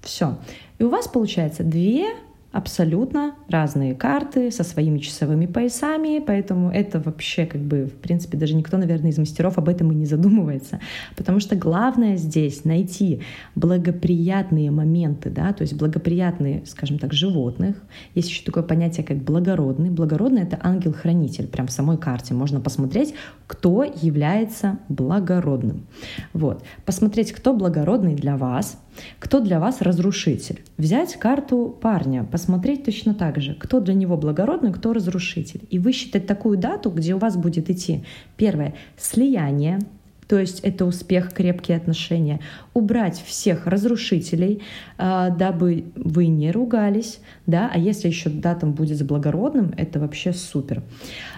[0.00, 0.38] все.
[0.78, 2.06] И у вас получается две
[2.52, 8.54] абсолютно разные карты со своими часовыми поясами, поэтому это вообще как бы, в принципе, даже
[8.54, 10.80] никто, наверное, из мастеров об этом и не задумывается,
[11.16, 13.20] потому что главное здесь найти
[13.54, 17.76] благоприятные моменты, да, то есть благоприятные, скажем так, животных.
[18.14, 19.90] Есть еще такое понятие, как благородный.
[19.90, 23.14] Благородный— это ангел-хранитель, прям в самой карте можно посмотреть,
[23.46, 25.86] кто является благородным.
[26.32, 26.62] Вот.
[26.84, 28.78] Посмотреть, кто благородный для вас,
[29.18, 30.60] кто для вас разрушитель.
[30.76, 35.62] Взять карту парня, посмотреть точно так же, кто для него благородный, кто разрушитель.
[35.70, 38.04] И высчитать такую дату, где у вас будет идти
[38.36, 39.80] первое— слияние,
[40.28, 42.40] то есть это успех, крепкие отношения.
[42.74, 44.62] Убрать всех разрушителей,
[44.98, 50.32] а, дабы вы не ругались, да, а если еще датам будет с благородным, это вообще
[50.32, 50.82] супер.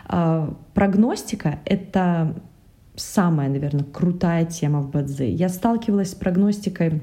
[0.06, 2.34] А, прогностика— это
[2.96, 5.30] самая, наверное, крутая тема в Бадзе.
[5.30, 7.02] Я сталкивалась с прогностикой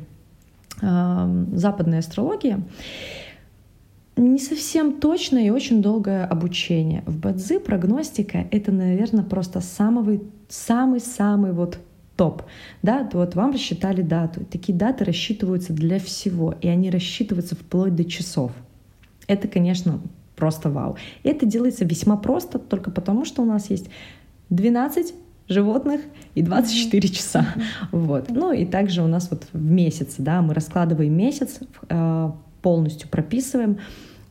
[0.81, 2.57] западной астрологии,
[4.17, 7.03] не совсем точное и очень долгое обучение.
[7.05, 11.79] В Бадзи прогностика— это, наверное, просто самый, самый-самый вот
[12.15, 12.43] топ.
[12.81, 14.45] Да, вот вам рассчитали дату.
[14.45, 18.51] Такие даты рассчитываются для всего, и они рассчитываются вплоть до часов.
[19.27, 19.99] Это, конечно,
[20.35, 20.95] просто вау.
[21.23, 23.89] Это делается весьма просто, только потому, что у нас есть
[24.49, 25.13] 12
[25.47, 26.01] животных
[26.33, 27.45] и 24 часа.
[27.91, 28.29] Вот.
[28.29, 32.31] Ну и также у нас вот в месяц, да, мы раскладываем месяц, э,
[32.61, 33.77] полностью прописываем.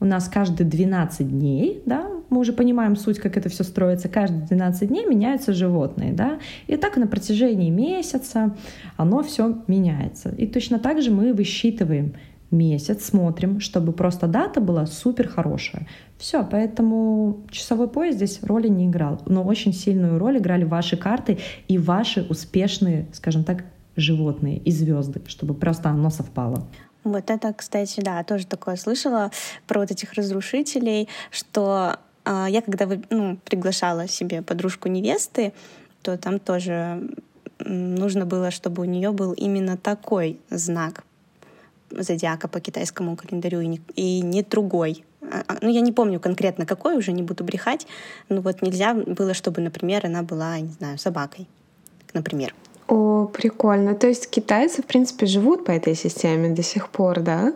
[0.00, 4.44] У нас каждые 12 дней, да, мы уже понимаем суть, как это все строится, каждые
[4.46, 8.56] 12 дней меняются животные, да, и так на протяжении месяца
[8.96, 10.34] оно все меняется.
[10.36, 12.14] И точно так же мы высчитываем
[12.54, 15.86] месяц, смотрим, чтобы просто дата была супер хорошая.
[16.18, 19.20] Все, поэтому часовой пояс здесь роли не играл.
[19.26, 21.38] Но очень сильную роль играли ваши карты
[21.68, 23.64] и ваши успешные, скажем так,
[23.96, 26.66] животные и звезды, чтобы просто оно совпало.
[27.04, 29.30] Вот это, кстати, да, тоже такое слышала
[29.66, 35.52] про вот этих разрушителей, что э, я когда ну, приглашала себе подружку невесты,
[36.02, 37.10] то там тоже
[37.58, 41.04] нужно было, чтобы у нее был именно такой знак
[41.98, 45.04] зодиака по китайскому календарю и не, и не другой.
[45.22, 47.86] А, а, ну, я не помню конкретно какой, уже не буду брехать.
[48.28, 51.48] Но вот нельзя было, чтобы, например, она была, не знаю, собакой,
[52.12, 52.54] например.
[52.88, 53.94] О, прикольно.
[53.94, 57.54] То есть китайцы, в принципе, живут по этой системе до сих пор, да?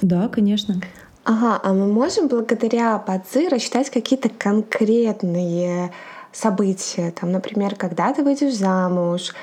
[0.00, 0.80] Да, конечно.
[1.24, 5.92] Ага, а мы можем благодаря Бадзи рассчитать какие-то конкретные
[6.32, 7.12] события?
[7.12, 9.34] Там, например, когда ты выйдешь замуж,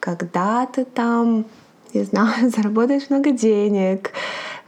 [0.00, 1.44] когда ты там
[1.94, 4.12] не знаю, заработаешь много денег,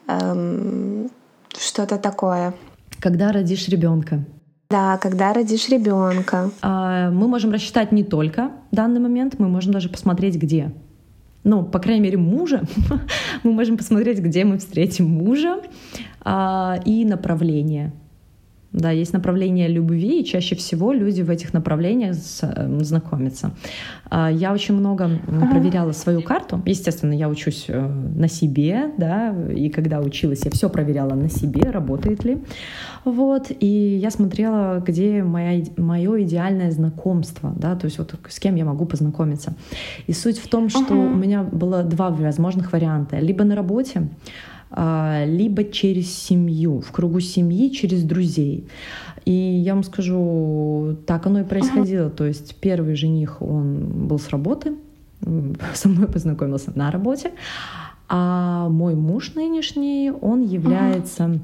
[0.08, 1.10] эм,
[1.56, 2.54] что-то такое.
[3.00, 4.24] Когда родишь ребенка.
[4.70, 6.50] Да, когда родишь ребенка.
[6.62, 10.72] А, мы можем рассчитать не только данный момент, мы можем даже посмотреть, где.
[11.42, 12.62] ну, по крайней мере, мужа.
[13.42, 15.60] мы можем посмотреть, где мы встретим мужа
[16.20, 17.92] а, и направление.
[18.72, 23.50] Да, есть направление любви, и чаще всего люди в этих направлениях эм, знакомятся.
[24.08, 25.10] А, я очень много
[25.50, 26.62] проверяла свою карту.
[26.66, 31.70] Естественно, я учусь э, на себе, да, и когда училась, я все проверяла на себе,
[31.70, 32.38] работает ли.
[33.04, 38.54] Вот, и я смотрела, где моя, мое идеальное знакомство, да, то есть вот с кем
[38.54, 39.54] я могу познакомиться.
[40.06, 41.12] И суть в том, что uh-huh.
[41.12, 43.18] у меня было два возможных варианта.
[43.18, 44.08] Либо на работе,
[44.72, 48.68] либо через семью, в кругу семьи, через друзей.
[49.24, 52.10] И я вам скажу, так оно и происходило.
[52.10, 54.74] То есть первый жених, он был с работы,
[55.74, 57.32] со мной познакомился на работе,
[58.08, 61.38] а мой муж нынешний, он является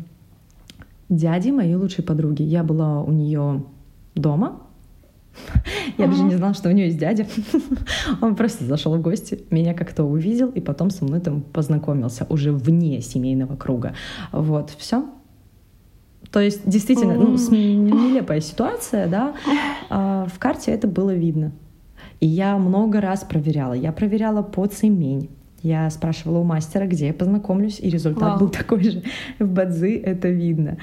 [1.09, 2.43] дядей моей лучшей подруги.
[2.43, 3.63] Я была у нее
[4.15, 4.61] дома,
[5.99, 7.27] я даже не знала, что у нее есть дядя.
[8.21, 12.53] Он просто зашел в гости, меня как-то увидел и потом со мной там познакомился уже
[12.53, 13.95] вне семейного круга.
[14.33, 15.07] Вот, все.
[16.31, 19.35] То есть действительно, ну, нелепая ситуация, да.
[19.89, 21.53] А в карте это было видно.
[22.21, 23.75] И я много раз проверяла.
[23.75, 25.31] Я проверяла по цемень.
[25.67, 28.39] Я спрашивала у мастера, где я познакомлюсь, и результат Вау.
[28.39, 29.03] был такой же.
[29.41, 30.77] В Бадзи это видно.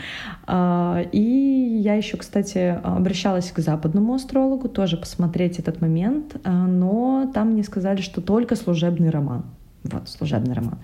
[0.46, 7.32] А, и я еще, кстати, обращалась к западному астрологу, тоже посмотреть этот момент, а, но
[7.34, 9.46] там мне сказали, что только служебный роман.
[9.84, 10.78] Вот, служебный роман.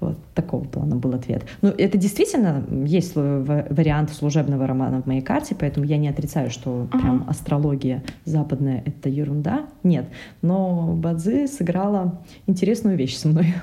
[0.00, 1.44] Вот такого плана был ответ.
[1.60, 6.70] Ну, это действительно есть вариант служебного романа в моей карте, поэтому я не отрицаю, что
[6.70, 6.98] uh-huh.
[6.98, 9.66] прям астрология западная— это ерунда.
[9.82, 10.06] Нет.
[10.40, 13.54] Но Бадзи сыграла интересную вещь со мной.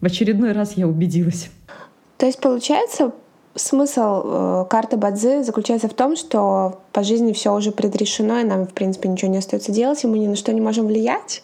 [0.00, 1.50] В очередной раз я убедилась.
[2.18, 3.12] То есть, получается,
[3.54, 8.66] смысл э, карты Бадзи заключается в том, что по жизни все уже предрешено, и нам,
[8.66, 11.42] в принципе, ничего не остается делать, и мы ни на что не можем влиять.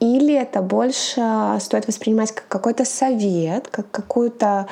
[0.00, 1.22] Или это больше
[1.60, 4.66] стоит воспринимать как какой-то совет, как какую-то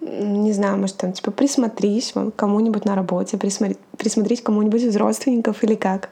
[0.00, 5.76] не знаю, может, там, типа, присмотрись кому-нибудь на работе, присмотри, присмотрись кому-нибудь из родственников или
[5.76, 6.08] как?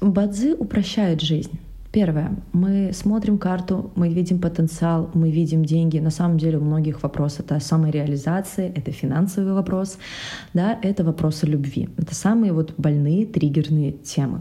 [0.00, 1.60] Бадзи упрощает жизнь.
[1.92, 2.34] Первое.
[2.52, 6.00] Мы смотрим карту, мы видим потенциал, мы видим деньги.
[6.00, 9.98] На самом деле у многих вопрос это самореализация, это финансовый вопрос,
[10.54, 11.88] да, это вопросы любви.
[11.96, 14.40] Это самые вот больные, триггерные темы.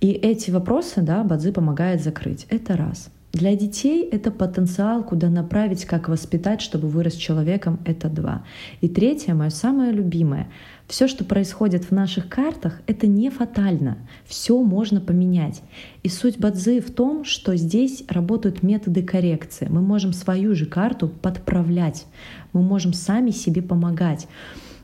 [0.00, 2.46] И эти вопросы да, Бадзи помогает закрыть.
[2.48, 3.10] Это раз.
[3.32, 8.42] Для детей это потенциал, куда направить, как воспитать, чтобы вырос человеком, это два.
[8.80, 10.48] И третье, мое самое любимое.
[10.88, 13.98] Все, что происходит в наших картах, это не фатально.
[14.26, 15.62] Все можно поменять.
[16.02, 19.68] И суть Бадзи в том, что здесь работают методы коррекции.
[19.70, 22.06] Мы можем свою же карту подправлять.
[22.52, 24.26] Мы можем сами себе помогать.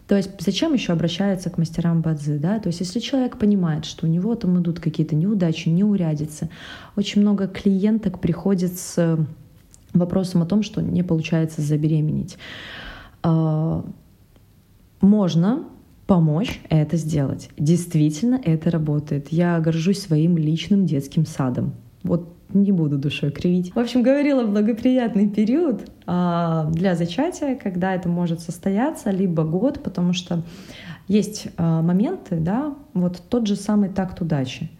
[0.08, 2.60] То есть зачем еще обращаются к мастерам бадзи, да?
[2.60, 6.48] То есть если человек понимает, что у него там идут какие-то неудачи, неурядицы,
[6.94, 9.18] очень много клиенток приходит с
[9.92, 12.36] вопросом о том, что не получается забеременеть.
[13.22, 13.84] А,
[15.00, 15.64] можно
[16.06, 17.50] помочь это сделать.
[17.58, 19.28] Действительно, это работает.
[19.30, 21.72] Я горжусь своим личным детским садом.
[22.04, 23.74] Вот не буду душой кривить.
[23.74, 30.12] В общем, говорила благоприятный период а, для зачатия, когда это может состояться, либо год, потому
[30.12, 30.42] что
[31.08, 34.70] есть а, моменты, да, вот тот же самый такт удачи.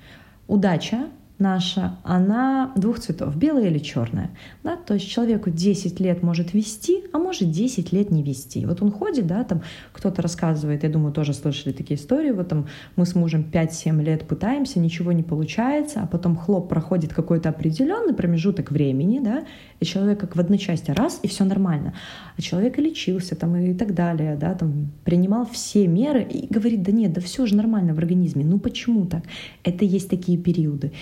[0.46, 1.07] Удача
[1.38, 4.31] наша, она двух цветов, белая или черная.
[4.62, 4.77] Да?
[4.77, 8.64] То есть человеку 10 лет может вести, а может 10 лет не вести.
[8.64, 12.66] Вот он ходит, да, там кто-то рассказывает, я думаю, тоже слышали такие истории, вот там
[12.96, 18.14] мы с мужем 5-7 лет пытаемся, ничего не получается, а потом хлоп проходит какой-то определенный
[18.14, 19.44] промежуток времени, да,
[19.81, 21.95] и человек как в одночасье раз, и все нормально.
[22.37, 26.83] А человек и лечился там и так далее, да, там принимал все меры и говорит,
[26.83, 29.25] да нет, да все же нормально в организме, ну почему так?
[29.65, 30.93] Это есть такие периоды.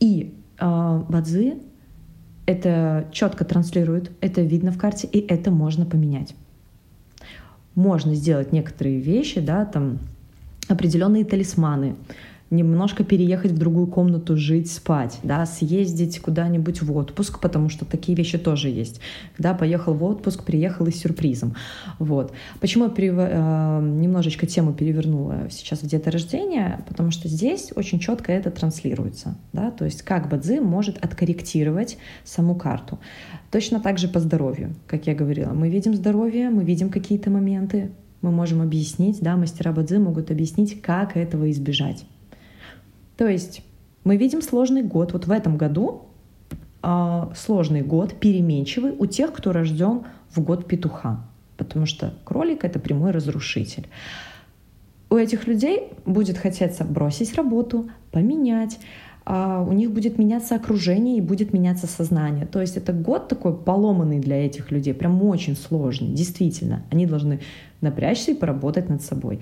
[0.00, 1.56] И э, Бадзи
[2.48, 6.34] это четко транслирует, это видно в карте, и это можно поменять.
[7.74, 9.98] Можно сделать некоторые вещи, да, там
[10.66, 11.96] определенные талисманы,
[12.50, 18.16] немножко переехать в другую комнату, жить, спать, да, съездить куда-нибудь в отпуск, потому что такие
[18.16, 19.00] вещи тоже есть.
[19.38, 21.54] Да, поехал в отпуск, приехал и с сюрпризом.
[21.98, 22.32] Вот.
[22.60, 23.14] Почему я перев...
[23.18, 26.80] э, немножечко тему перевернула сейчас в деторождение?
[26.88, 29.36] Потому что здесь очень четко это транслируется.
[29.52, 29.70] Да?
[29.70, 32.98] То есть как Бадзи может откорректировать саму карту.
[33.50, 35.52] Точно так же по здоровью, как я говорила.
[35.52, 37.90] Мы видим здоровье, мы видим какие-то моменты,
[38.20, 42.04] мы можем объяснить, да, мастера Бадзи могут объяснить, как этого избежать.
[43.18, 43.62] То есть
[44.04, 45.12] мы видим сложный год.
[45.12, 46.06] Вот в этом году
[46.82, 52.78] э, сложный год, переменчивый у тех, кто рожден в год петуха, потому что кролик это
[52.78, 53.88] прямой разрушитель.
[55.10, 58.78] У этих людей будет хотеться бросить работу, поменять,
[59.24, 62.46] а у них будет меняться окружение и будет меняться сознание.
[62.46, 66.84] То есть это год такой поломанный для этих людей, прям очень сложный, действительно.
[66.90, 67.40] Они должны
[67.80, 69.40] напрячься и поработать над собой.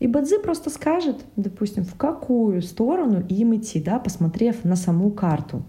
[0.00, 5.62] И Бадзи просто скажет, допустим, в какую сторону им идти, да, посмотрев на саму карту.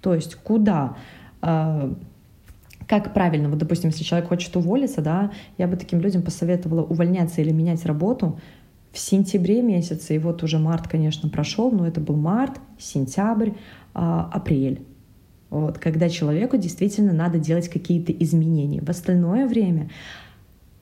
[0.00, 0.96] То есть куда,
[1.42, 1.94] э,
[2.86, 7.40] как правильно, вот, допустим, если человек хочет уволиться, да, я бы таким людям посоветовала увольняться
[7.40, 8.38] или менять работу
[8.92, 13.54] в сентябре месяце, и вот уже март, конечно, прошел, но это был март, сентябрь, э,
[13.94, 14.82] апрель.
[15.50, 18.80] Вот, когда человеку действительно надо делать какие-то изменения.
[18.82, 19.88] В остальное время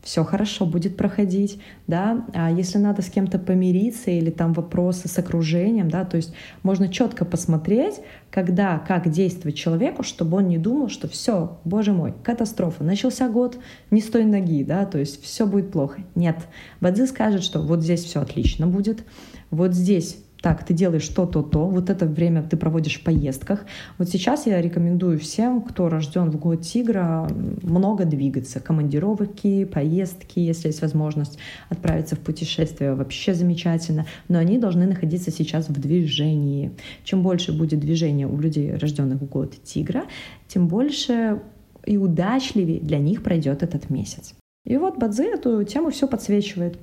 [0.03, 5.17] все хорошо будет проходить, да, а если надо с кем-то помириться или там вопросы с
[5.17, 8.01] окружением, да, то есть можно четко посмотреть,
[8.31, 13.59] когда, как действовать человеку, чтобы он не думал, что все, боже мой, катастрофа, начался год,
[13.91, 16.01] не с той ноги, да, то есть все будет плохо.
[16.17, 16.37] Нет,
[16.81, 19.05] Бадзи скажет, что вот здесь все отлично будет,
[19.51, 23.65] вот здесь так, ты делаешь то-то, то, вот это время ты проводишь в поездках.
[23.97, 27.29] Вот сейчас я рекомендую всем, кто рожден в год тигра,
[27.63, 28.59] много двигаться.
[28.59, 31.39] Командировки, поездки, если есть возможность
[31.69, 34.05] отправиться в путешествие, вообще замечательно.
[34.29, 36.73] Но они должны находиться сейчас в движении.
[37.05, 40.05] Чем больше будет движения у людей, рожденных в год тигра,
[40.49, 41.41] тем больше
[41.87, 44.35] и удачливее для них пройдет этот месяц.
[44.65, 46.79] И вот Бадзи эту тему все подсвечивает.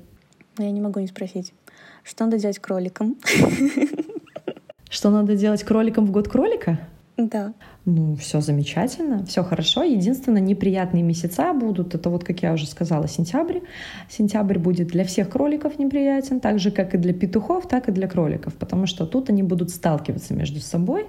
[0.58, 1.52] Я не могу не спросить.
[2.04, 3.16] Что надо делать кроликом?
[4.90, 6.78] Что надо делать кроликом в год кролика?
[7.16, 7.52] Да.
[7.84, 9.82] Ну, все замечательно, все хорошо.
[9.82, 11.94] Единственное, неприятные месяца будут.
[11.94, 13.60] Это вот, как я уже сказала, сентябрь.
[14.08, 18.08] Сентябрь будет для всех кроликов неприятен, так же, как и для петухов, так и для
[18.08, 21.06] кроликов, потому что тут они будут сталкиваться между собой.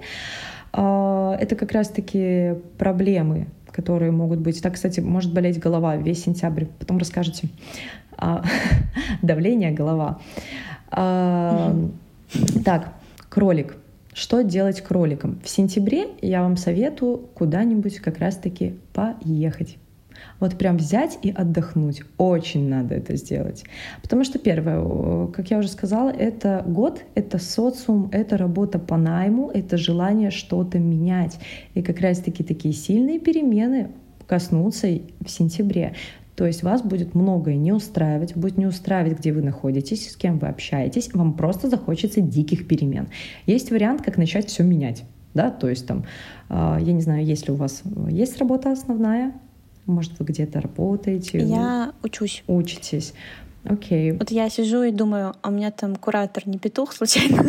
[0.72, 4.60] А, это как раз-таки проблемы, которые могут быть.
[4.62, 6.66] Так, кстати, может болеть голова весь сентябрь.
[6.78, 7.48] Потом расскажете.
[8.16, 8.44] А,
[9.22, 10.20] давление, голова.
[10.92, 11.74] А,
[12.64, 12.92] так,
[13.28, 13.76] кролик.
[14.12, 15.40] Что делать кроликом?
[15.42, 19.78] В сентябре я вам советую куда-нибудь как раз-таки поехать.
[20.38, 22.02] Вот прям взять и отдохнуть.
[22.18, 23.64] Очень надо это сделать.
[24.02, 29.50] Потому что первое, как я уже сказала, это год, это социум, это работа по найму,
[29.52, 31.38] это желание что-то менять.
[31.74, 33.90] И как раз-таки такие сильные перемены
[34.26, 34.88] коснутся
[35.20, 35.94] в сентябре.
[36.34, 40.38] То есть вас будет многое не устраивать, будет не устраивать, где вы находитесь, с кем
[40.38, 43.08] вы общаетесь, вам просто захочется диких перемен.
[43.46, 45.04] Есть вариант, как начать все менять.
[45.34, 46.04] Да, то есть там,
[46.48, 49.32] а, я не знаю, если у вас есть работа основная,
[49.86, 51.38] может, вы где-то работаете?
[51.38, 52.44] Я учусь.
[52.46, 53.14] Учитесь.
[53.64, 54.10] Окей.
[54.10, 54.18] Okay.
[54.18, 57.44] Вот я сижу и думаю, а у меня там куратор не петух случайно?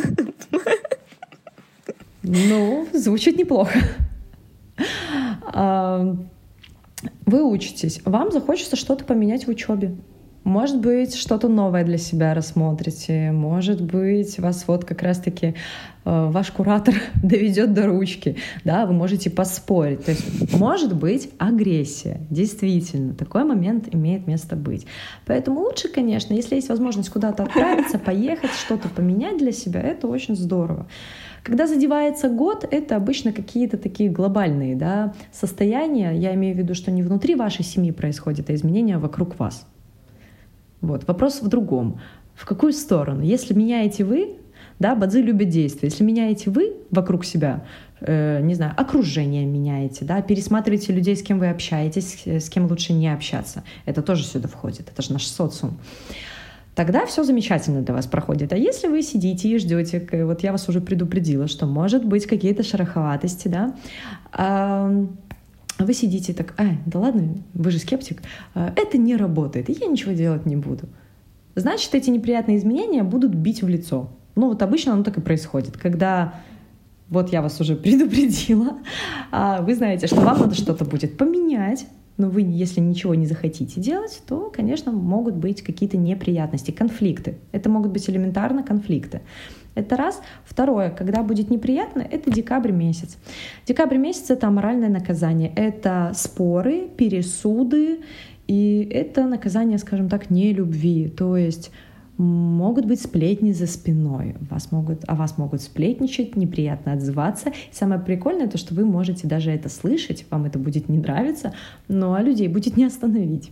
[2.23, 3.77] Ну, звучит неплохо.
[7.25, 9.95] Вы учитесь, вам захочется что-то поменять в учебе.
[10.43, 13.31] Может быть, что-то новое для себя рассмотрите.
[13.31, 15.53] Может быть, вас вот как раз-таки э,
[16.03, 18.35] ваш куратор доведет до ручки.
[18.65, 20.03] Да, вы можете поспорить.
[20.03, 22.19] То есть, может быть, агрессия.
[22.29, 24.85] Действительно, такой момент имеет место быть.
[25.25, 30.35] Поэтому лучше, конечно, если есть возможность куда-то отправиться, поехать, что-то поменять для себя, это очень
[30.35, 30.87] здорово.
[31.43, 36.13] Когда задевается год, это обычно какие-то такие глобальные да, состояния.
[36.13, 39.67] Я имею в виду, что не внутри вашей семьи происходят, а изменения вокруг вас.
[40.79, 41.05] Вот.
[41.05, 41.99] Вопрос в другом.
[42.33, 43.21] В какую сторону?
[43.21, 44.37] Если меняете вы,
[44.79, 45.89] да, Бадзи любит действия.
[45.89, 47.65] Если меняете вы вокруг себя,
[47.99, 52.93] э, не знаю, окружение меняете, да, пересматриваете людей, с кем вы общаетесь, с кем лучше
[52.93, 53.63] не общаться.
[53.85, 55.77] Это тоже сюда входит, это же наш социум
[56.75, 58.53] тогда все замечательно для вас проходит.
[58.53, 62.63] А если вы сидите и ждете, вот я вас уже предупредила, что может быть какие-то
[62.63, 63.75] шероховатости, да,
[65.79, 68.21] вы сидите так, а, да ладно, вы же скептик,
[68.53, 70.87] а, это не работает, я ничего делать не буду.
[71.55, 74.09] Значит, эти неприятные изменения будут бить в лицо.
[74.35, 76.35] Ну вот обычно оно так и происходит, когда
[77.09, 78.77] вот я вас уже предупредила,
[79.31, 83.81] а вы знаете, что вам надо что-то будет поменять, но вы, если ничего не захотите
[83.81, 87.37] делать, то, конечно, могут быть какие-то неприятности, конфликты.
[87.51, 89.21] Это могут быть элементарно конфликты.
[89.75, 90.21] Это раз.
[90.45, 93.17] Второе, когда будет неприятно, это декабрь месяц.
[93.65, 95.51] Декабрь месяц— это аморальное наказание.
[95.55, 98.01] Это споры, пересуды,
[98.47, 101.07] и это наказание, скажем так, не любви.
[101.07, 101.71] То есть
[102.17, 107.49] могут быть сплетни за спиной, вас могут, о вас могут сплетничать, неприятно отзываться.
[107.49, 111.53] И самое прикольное то, что вы можете даже это слышать, вам это будет не нравиться,
[111.87, 113.51] но людей будет не остановить.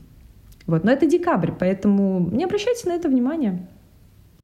[0.68, 0.84] Вот.
[0.84, 3.68] Но это декабрь, поэтому не обращайте на это внимания.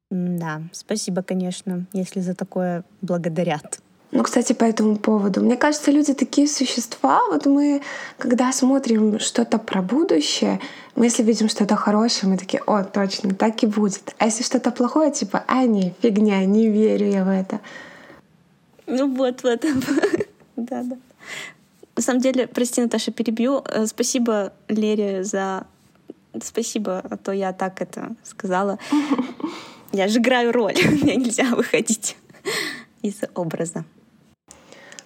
[0.09, 3.81] Да, спасибо, конечно, если за такое благодарят.
[4.11, 5.41] Ну, кстати, по этому поводу.
[5.41, 7.21] Мне кажется, люди такие существа.
[7.29, 7.81] Вот мы,
[8.17, 10.61] когда смотрим что-то про будущее,
[10.95, 14.15] мы если видим что-то хорошее, мы такие, о, точно, так и будет.
[14.17, 17.59] А если что-то плохое, типа, а, не, фигня, не верю я в это.
[18.85, 19.65] Ну вот, вот.
[20.55, 20.97] Да, да.
[21.95, 23.63] На самом деле, прости, Наташа, перебью.
[23.65, 25.67] Э, спасибо Лере за...
[26.43, 28.79] Спасибо, а то я так это сказала.
[29.91, 32.17] Я же играю роль, мне нельзя выходить
[33.01, 33.85] из образа.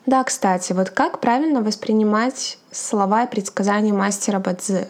[0.06, 4.88] Да, кстати, вот как правильно воспринимать слова и предсказания мастера Бадзи?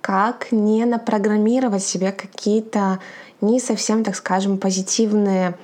[0.00, 2.98] Как не напрограммировать себе какие-то
[3.40, 5.54] не совсем, так скажем, позитивные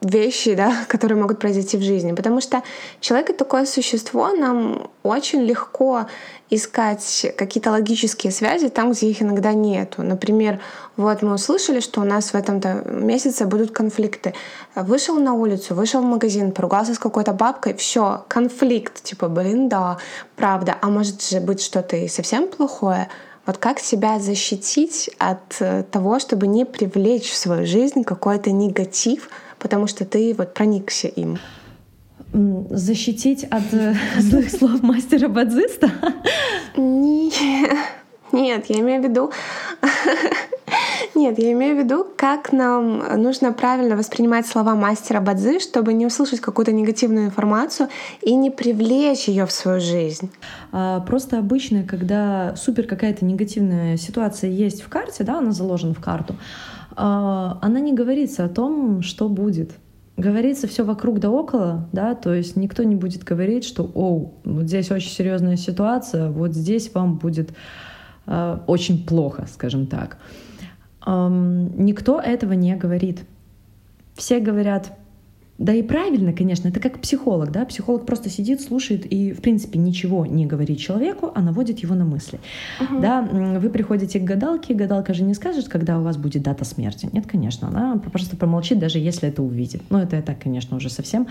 [0.00, 2.12] вещи, да, которые могут произойти в жизни.
[2.12, 2.62] Потому что
[3.00, 6.06] человек— это такое существо, нам очень легко
[6.48, 10.02] искать какие-то логические связи там, где их иногда нету.
[10.02, 10.60] Например,
[10.96, 14.32] вот мы услышали, что у нас в этом-то месяце будут конфликты.
[14.76, 19.02] Вышел на улицу, вышел в магазин, поругался с какой-то бабкой, все, конфликт.
[19.02, 19.98] Типа, блин, да,
[20.36, 20.76] правда.
[20.80, 23.08] А может же быть что-то и совсем плохое?
[23.44, 29.30] Вот как себя защитить от э, того, чтобы не привлечь в свою жизнь какой-то негатив,
[29.66, 31.38] потому что ты вот проникся им?
[32.70, 35.90] Защитить от э, злых слов мастера бадзиста?
[36.76, 37.34] Нет,
[38.30, 39.32] нет, я имею в виду...
[41.16, 46.04] Нет, я имею в виду, как нам нужно правильно воспринимать слова мастера Бадзи, чтобы не
[46.04, 47.88] услышать какую-то негативную информацию
[48.20, 50.30] и не привлечь ее в свою жизнь.
[50.72, 56.00] А, просто обычно, когда супер какая-то негативная ситуация есть в карте, да, она заложена в
[56.00, 56.36] карту,
[56.96, 59.72] она не говорится о том, что будет.
[60.16, 64.64] Говорится все вокруг да около, да, то есть никто не будет говорить, что, о, вот
[64.64, 67.50] здесь очень серьезная ситуация, вот здесь вам будет
[68.26, 70.16] э, очень плохо, скажем так.
[71.06, 73.24] Эм, никто этого не говорит.
[74.14, 74.96] Все говорят,
[75.58, 79.78] да и правильно, конечно, это как психолог, да, психолог просто сидит, слушает и, в принципе,
[79.78, 82.38] ничего не говорит человеку, а наводит его на мысли.
[82.78, 83.00] Uh-huh.
[83.00, 87.08] Да, вы приходите к гадалке, гадалка же не скажет, когда у вас будет дата смерти.
[87.12, 89.82] Нет, конечно, она просто промолчит, даже если это увидит.
[89.88, 91.26] Ну, это я так, конечно, уже совсем.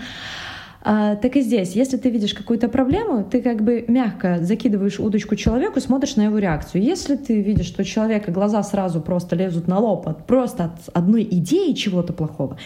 [0.88, 5.34] А, так и здесь, если ты видишь какую-то проблему, ты как бы мягко закидываешь удочку
[5.34, 6.82] человеку, смотришь на его реакцию.
[6.82, 10.88] Если ты видишь, что у человека глаза сразу просто лезут на лоб от, просто от
[10.94, 12.56] одной идеи чего-то плохого,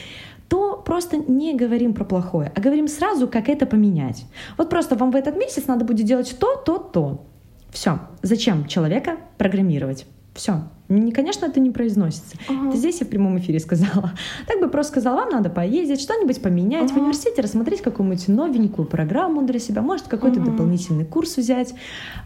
[0.91, 4.27] просто не говорим про плохое, а говорим сразу, как это поменять.
[4.59, 7.27] Вот просто вам в этот месяц надо будет делать то, то, то.
[7.71, 8.01] Все.
[8.23, 10.07] Зачем человека программировать?
[10.35, 10.65] Все.
[10.89, 12.35] Конечно, это не произносится.
[12.49, 12.71] Uh-huh.
[12.71, 14.15] Это здесь я в прямом эфире сказала.
[14.49, 16.95] Так бы просто сказала, вам надо поездить, что-нибудь поменять uh-huh.
[16.95, 20.51] в университете, рассмотреть какую-нибудь новенькую программу для себя, может какой-то uh-huh.
[20.51, 21.73] дополнительный курс взять,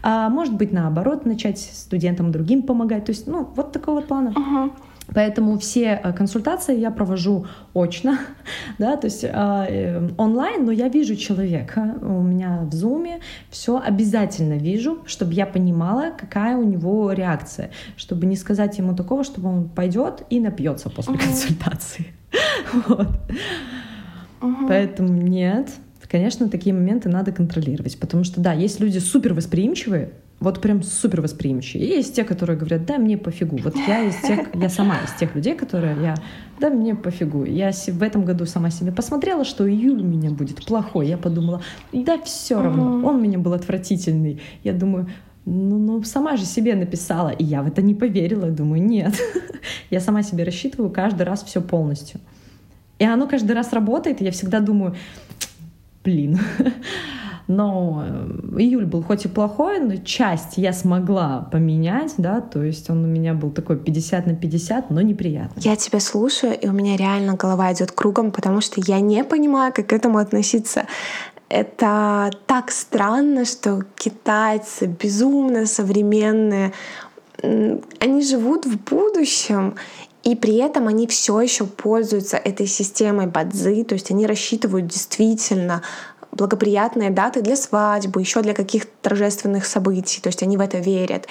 [0.01, 3.05] а может быть наоборот начать студентам другим помогать.
[3.05, 4.29] То есть, ну, вот такого вот плана.
[4.29, 4.71] Uh-huh.
[5.13, 8.19] Поэтому все э, консультации я провожу очно,
[8.79, 13.79] да, то есть э, э, онлайн, но я вижу человека у меня в зуме, все
[13.79, 19.49] обязательно вижу, чтобы я понимала, какая у него реакция, чтобы не сказать ему такого, чтобы
[19.49, 21.23] он пойдет и напьется после uh-huh.
[21.23, 22.07] консультации.
[22.87, 23.07] вот.
[24.41, 24.67] uh-huh.
[24.67, 25.69] Поэтому нет,
[26.09, 31.21] конечно, такие моменты надо контролировать, потому что да, есть люди супер восприимчивые, вот прям супер
[31.21, 31.87] восприимчивые.
[31.87, 33.57] И есть те, которые говорят, да, мне пофигу.
[33.63, 36.15] Вот я из тех, я сама из тех людей, которые я,
[36.59, 37.45] да, мне пофигу.
[37.45, 41.07] Я в этом году сама себе посмотрела, что июль у меня будет плохой.
[41.07, 41.61] Я подумала,
[41.93, 44.41] да, все равно, он у меня был отвратительный.
[44.63, 45.07] Я думаю,
[45.45, 48.49] ну, ну, сама же себе написала, и я в это не поверила.
[48.49, 49.15] Думаю, нет.
[49.89, 52.19] я сама себе рассчитываю каждый раз все полностью.
[52.99, 54.95] И оно каждый раз работает, и я всегда думаю,
[56.03, 56.39] блин,
[57.47, 62.89] но э, июль был хоть и плохой, но часть я смогла поменять, да, то есть
[62.89, 65.61] он у меня был такой 50 на 50, но неприятный.
[65.61, 69.73] Я тебя слушаю, и у меня реально голова идет кругом, потому что я не понимаю,
[69.73, 70.85] как к этому относиться.
[71.49, 76.73] Это так странно, что китайцы безумно современные,
[77.43, 79.75] они живут в будущем,
[80.25, 85.83] и при этом они все еще пользуются этой системой бадзи, то есть они рассчитывают действительно
[86.35, 91.27] благоприятные даты для свадьбы, еще для каких-то торжественных событий, то есть они в это верят.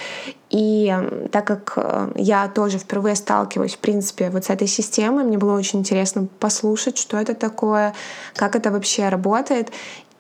[0.51, 0.93] И
[1.31, 5.57] так как э, я тоже впервые сталкиваюсь, в принципе, вот с этой системой, мне было
[5.57, 7.95] очень интересно послушать, что это такое,
[8.35, 9.71] как это вообще работает.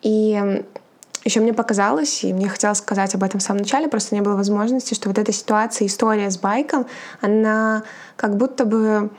[0.03, 0.65] И
[1.25, 4.37] еще мне показалось, и мне хотелось сказать об этом в самом начале, просто не было
[4.37, 6.87] возможности, что вот эта ситуация, история с байком,
[7.23, 7.83] она
[8.17, 9.11] как будто бы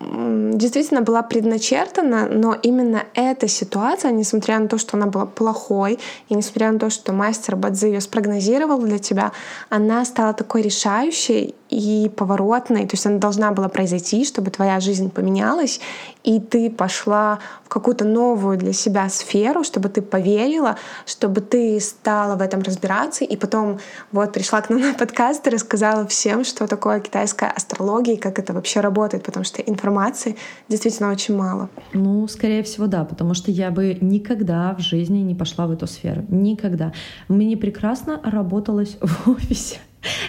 [0.00, 5.98] действительно была предначертана, но именно эта ситуация, несмотря на то, что она была плохой,
[6.30, 9.32] и несмотря на то, что мастер Бадзи ее спрогнозировал для тебя,
[9.68, 15.10] она стала такой решающей и поворотной, то есть она должна была произойти, чтобы твоя жизнь
[15.10, 15.80] поменялась,
[16.24, 20.76] и ты пошла в какую-то новую для себя сферу, чтобы ты поверила,
[21.06, 23.78] чтобы ты стала в этом разбираться, и потом
[24.12, 28.38] вот пришла к нам на подкаст и рассказала всем, что такое китайская астрология и как
[28.38, 30.36] это вообще работает, потому что информация информации
[30.68, 31.68] действительно очень мало.
[31.92, 35.86] Ну, скорее всего, да, потому что я бы никогда в жизни не пошла в эту
[35.86, 36.24] сферу.
[36.28, 36.92] Никогда.
[37.28, 39.78] Мне прекрасно работалось в офисе.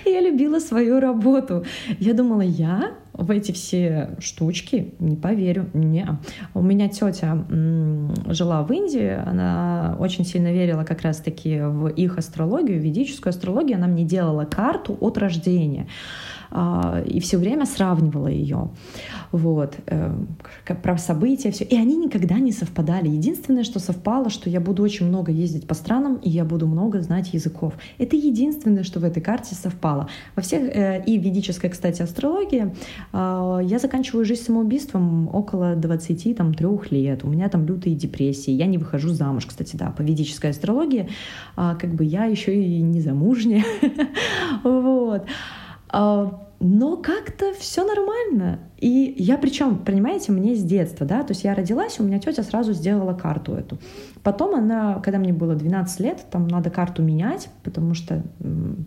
[0.06, 1.64] Я любила свою работу.
[2.00, 5.70] Я думала, я в эти все штучки не поверю.
[5.74, 6.20] Не.
[6.54, 7.46] У меня тетя
[8.28, 13.78] жила в Индии, она очень сильно верила как раз-таки в их астрологию, ведическую астрологию.
[13.78, 15.88] Она мне делала карту от рождения.
[16.52, 18.72] А, и все время сравнивала ее.
[19.32, 20.14] Вот, э,
[20.84, 21.64] про события, все.
[21.64, 23.08] И они никогда не совпадали.
[23.08, 27.02] Единственное, что совпало, что я буду очень много ездить по странам, и я буду много
[27.02, 27.74] знать языков.
[27.98, 30.10] Это единственное, что в этой карте совпало.
[30.36, 32.74] Во всех, э, и ведической, кстати, астрологии,
[33.14, 37.24] а, я заканчиваю жизнь самоубийством около 23 лет.
[37.24, 38.52] У меня там лютые депрессии.
[38.52, 41.10] Я не выхожу замуж, кстати, да, по ведической астрологии.
[41.56, 43.64] А, как бы я еще и не замужняя.
[44.64, 45.26] Вот.
[45.90, 48.60] А, но как-то все нормально.
[48.82, 52.42] И я причем, понимаете, мне с детства, да, то есть я родилась, у меня тетя
[52.42, 53.78] сразу сделала карту эту.
[54.24, 58.24] Потом она, когда мне было 12 лет, там надо карту менять, потому что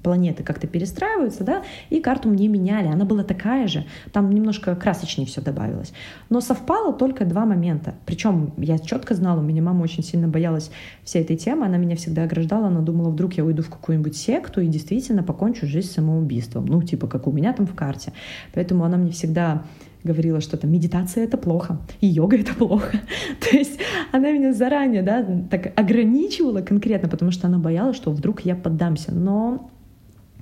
[0.03, 5.29] планеты как-то перестраиваются, да, и карту мне меняли, она была такая же, там немножко красочнее
[5.29, 5.93] все добавилось.
[6.29, 7.95] Но совпало только два момента.
[8.05, 10.73] Причем я четко знала, у меня мама очень сильно боялась
[11.05, 14.61] всей этой темы, она меня всегда ограждала, она думала, вдруг я уйду в какую-нибудь секту
[14.61, 18.13] и действительно покончу жизнь самоубийством, ну, типа, как у меня там в карте.
[18.55, 19.63] Поэтому она мне всегда
[20.05, 23.01] говорила, что там медитация это плохо, и йога это плохо.
[23.41, 23.81] То есть
[24.13, 29.13] она меня заранее, да, так ограничивала конкретно, потому что она боялась, что вдруг я поддамся.
[29.13, 29.71] Но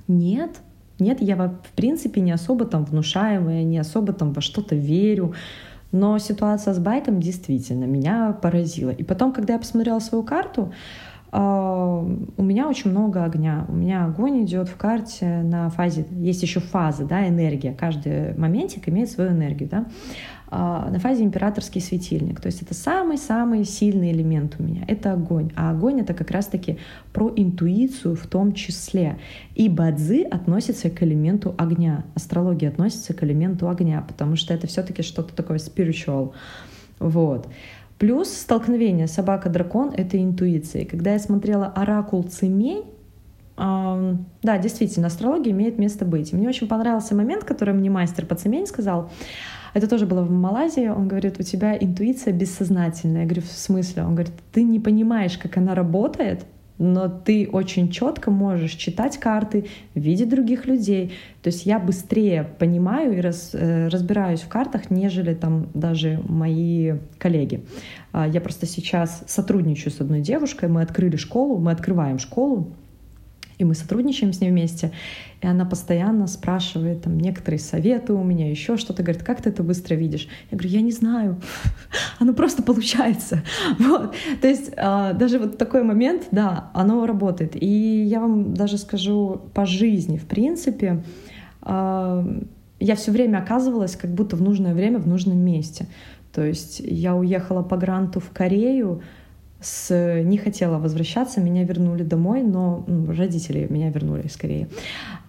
[0.07, 0.57] нет,
[0.99, 5.33] нет, я в принципе не особо там внушаемая, не особо там во что-то верю.
[5.91, 8.89] Но ситуация с байком действительно меня поразила.
[8.89, 10.73] И потом, когда я посмотрела свою карту,
[11.33, 13.65] у меня очень много огня.
[13.67, 17.73] У меня огонь идет в карте на фазе, есть еще фаза, да, энергия.
[17.73, 19.85] Каждый моментик имеет свою энергию, да.
[20.55, 22.39] А, на фазе императорский светильник.
[22.39, 24.83] То есть это самый-самый сильный элемент у меня.
[24.87, 25.51] Это огонь.
[25.55, 26.77] А огонь это как раз-таки
[27.11, 29.17] про интуицию в том числе.
[29.55, 32.05] И бадзи относится к элементу огня.
[32.13, 36.33] Астрология относится к элементу огня, потому что это все-таки что-то такое spiritual.
[36.99, 37.47] Вот.
[37.99, 40.85] Плюс столкновение собака-дракон— это интуиция.
[40.85, 42.85] Когда я смотрела «Оракул Цемень»,
[43.57, 46.33] э, да, действительно, астрология имеет место быть.
[46.33, 49.09] Мне очень понравился момент, который мне мастер по Цемень сказал.
[49.73, 50.87] Это тоже было в Малайзии.
[50.87, 53.21] Он говорит, у тебя интуиция бессознательная.
[53.21, 54.03] Я говорю, в смысле?
[54.03, 56.45] Он говорит, ты не понимаешь, как она работает,
[56.77, 61.13] но ты очень четко можешь читать карты, видеть других людей.
[61.41, 66.93] То есть я быстрее понимаю и раз, э, разбираюсь в картах, нежели там даже мои
[67.17, 67.65] коллеги.
[68.11, 72.73] А, я просто сейчас сотрудничаю с одной девушкой, мы открыли школу, мы открываем школу,
[73.57, 74.91] и мы сотрудничаем с ней вместе,
[75.41, 79.63] и она постоянно спрашивает там некоторые советы у меня, еще что-то, говорит, как ты это
[79.63, 80.27] быстро видишь?
[80.51, 81.41] Я говорю, я не знаю,
[82.19, 83.43] оно просто получается.
[83.79, 84.15] Вот.
[84.41, 87.61] То есть а, даже вот такой момент, да, оно работает.
[87.61, 91.03] И я вам даже скажу по жизни, в принципе,
[91.61, 92.25] а,
[92.79, 95.87] я все время оказывалась как будто в нужное время в нужном месте.
[96.33, 99.01] То есть я уехала по гранту в Корею,
[99.63, 100.21] с...
[100.23, 104.67] не хотела возвращаться, меня вернули домой, но ну, родители меня вернули скорее.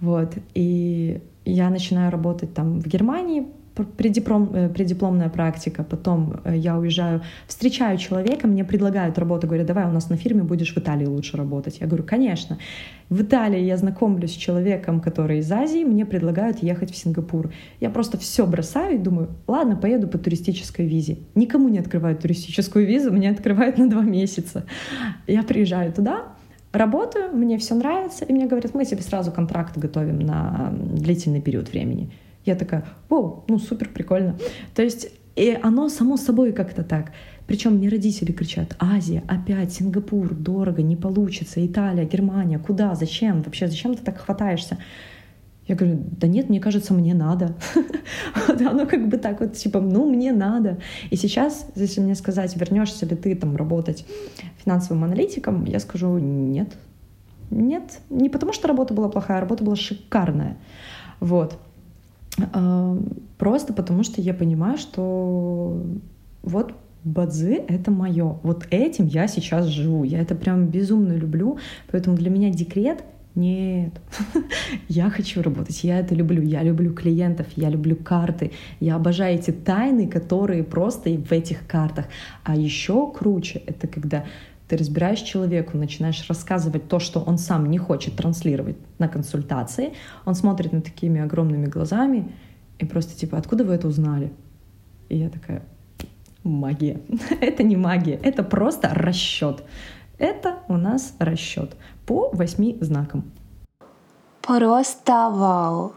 [0.01, 0.35] Вот.
[0.55, 3.47] И я начинаю работать там в Германии,
[3.83, 9.85] преддиплом, э, преддипломная практика, потом э, я уезжаю, встречаю человека, мне предлагают работу, говорят, давай
[9.87, 11.79] у нас на фирме будешь в Италии лучше работать.
[11.81, 12.59] Я говорю, конечно.
[13.09, 17.53] В Италии я знакомлюсь с человеком, который из Азии, мне предлагают ехать в Сингапур.
[17.81, 21.19] Я просто все бросаю и думаю, ладно, поеду по туристической визе.
[21.35, 24.65] Никому не открывают туристическую визу, мне открывают на два месяца.
[25.27, 26.23] Я приезжаю туда,
[26.73, 31.73] работаю, мне все нравится, и мне говорят, мы тебе сразу контракт готовим на длительный период
[31.73, 32.11] времени.
[32.45, 34.37] Я такая, о, ну супер, прикольно.
[34.75, 37.13] То есть и оно само собой как-то так.
[37.47, 43.67] Причем мне родители кричат, Азия, опять, Сингапур, дорого, не получится, Италия, Германия, куда, зачем, вообще,
[43.67, 44.79] зачем ты так хватаешься?
[45.67, 47.55] Я говорю, да нет, мне кажется, мне надо.
[48.49, 50.79] Оно как бы так вот, типа, ну, мне надо.
[51.11, 54.07] И сейчас, если мне сказать, вернешься ли ты там работать
[54.63, 56.75] финансовым аналитиком, я скажу, нет.
[57.51, 60.59] Нет, не потому что работа была плохая, а работа была шикарная.
[61.21, 61.59] Вот.
[62.53, 62.99] А,
[63.39, 65.83] просто потому что я понимаю, что
[66.43, 66.75] вот
[67.05, 68.39] Бадзи— это мое.
[68.43, 70.05] Вот этим я сейчас живу.
[70.05, 71.59] Я это прям безумно люблю.
[71.91, 73.05] Поэтому для меня декрет
[73.35, 74.01] нет,
[74.89, 79.51] я хочу работать, я это люблю, я люблю клиентов, я люблю карты, я обожаю эти
[79.51, 82.07] тайны, которые просто в этих картах.
[82.45, 84.25] А еще круче— это когда
[84.69, 89.93] ты разбираешь человеку, начинаешь рассказывать то, что он сам не хочет транслировать на консультации,
[90.25, 92.33] он смотрит на такими огромными глазами
[92.79, 94.33] и просто типа, откуда вы это узнали?
[95.09, 95.63] И я такая,
[96.43, 97.01] магия.
[97.41, 99.65] это не магия, это просто расчет.
[100.19, 103.25] Это у нас расчет по восьми знакам.
[104.41, 105.95] Просто вау.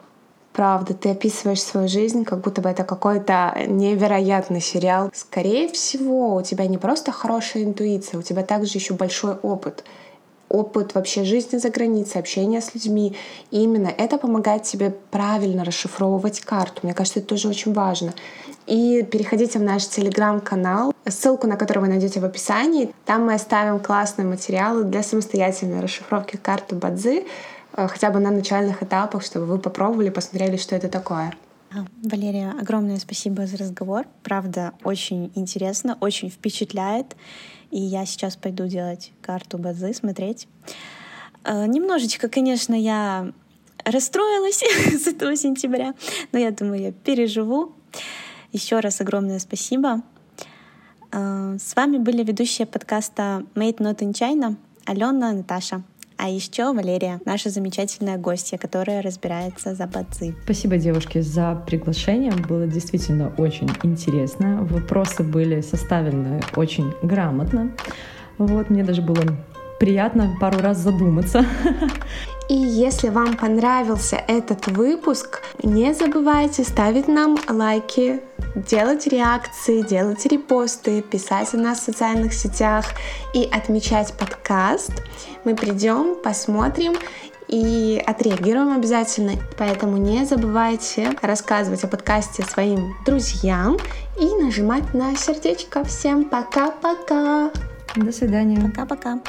[0.57, 5.11] Правда, ты описываешь свою жизнь, как будто бы это какой-то невероятный сериал.
[5.13, 9.83] Скорее всего, у тебя не просто хорошая интуиция, у тебя также еще большой опыт
[10.49, 13.15] опыт вообще жизни за границей, общения с людьми.
[13.51, 16.79] И именно это помогает тебе правильно расшифровывать карту.
[16.83, 18.13] Мне кажется, это тоже очень важно.
[18.65, 22.93] И переходите в наш телеграм-канал, ссылку на который вы найдете в описании.
[23.05, 27.25] Там мы оставим классные материалы для самостоятельной расшифровки карты Бадзи,
[27.77, 31.33] хотя бы на начальных этапах, чтобы вы попробовали, посмотрели, что это такое.
[31.71, 34.05] А, Валерия, огромное спасибо за разговор.
[34.23, 37.15] Правда, очень интересно, очень впечатляет.
[37.71, 40.47] И я сейчас пойду делать карту базы, смотреть.
[41.43, 43.31] Э, немножечко, конечно, я
[43.83, 44.63] расстроилась
[45.03, 45.93] с этого сентября,
[46.31, 47.73] но я думаю, я переживу.
[48.53, 50.01] Еще раз огромное спасибо.
[51.11, 54.55] Э, с вами были ведущие подкаста Made Not in China
[54.85, 55.83] Алена, Наташа.
[56.17, 60.35] А еще Валерия, наша замечательная гостья, которая разбирается за бадзи.
[60.43, 62.31] Спасибо, девушки, за приглашение.
[62.31, 64.63] Было действительно очень интересно.
[64.63, 67.71] Вопросы были составлены очень грамотно.
[68.39, 69.21] Вот, мне даже было
[69.79, 71.45] приятно пару раз задуматься.
[72.49, 78.21] И если вам понравился этот выпуск, не забывайте ставить нам лайки,
[78.55, 82.85] делать реакции, делать репосты, писать о нас в социальных сетях
[83.33, 84.91] и отмечать подкаст.
[85.43, 86.93] Мы придем, посмотрим
[87.49, 89.33] и отреагируем обязательно.
[89.57, 93.77] Поэтому не забывайте рассказывать о подкасте своим друзьям
[94.19, 95.83] и нажимать на сердечко.
[95.83, 97.51] Всем пока-пока!
[97.95, 98.61] До свидания.
[98.61, 99.19] Пока-пока.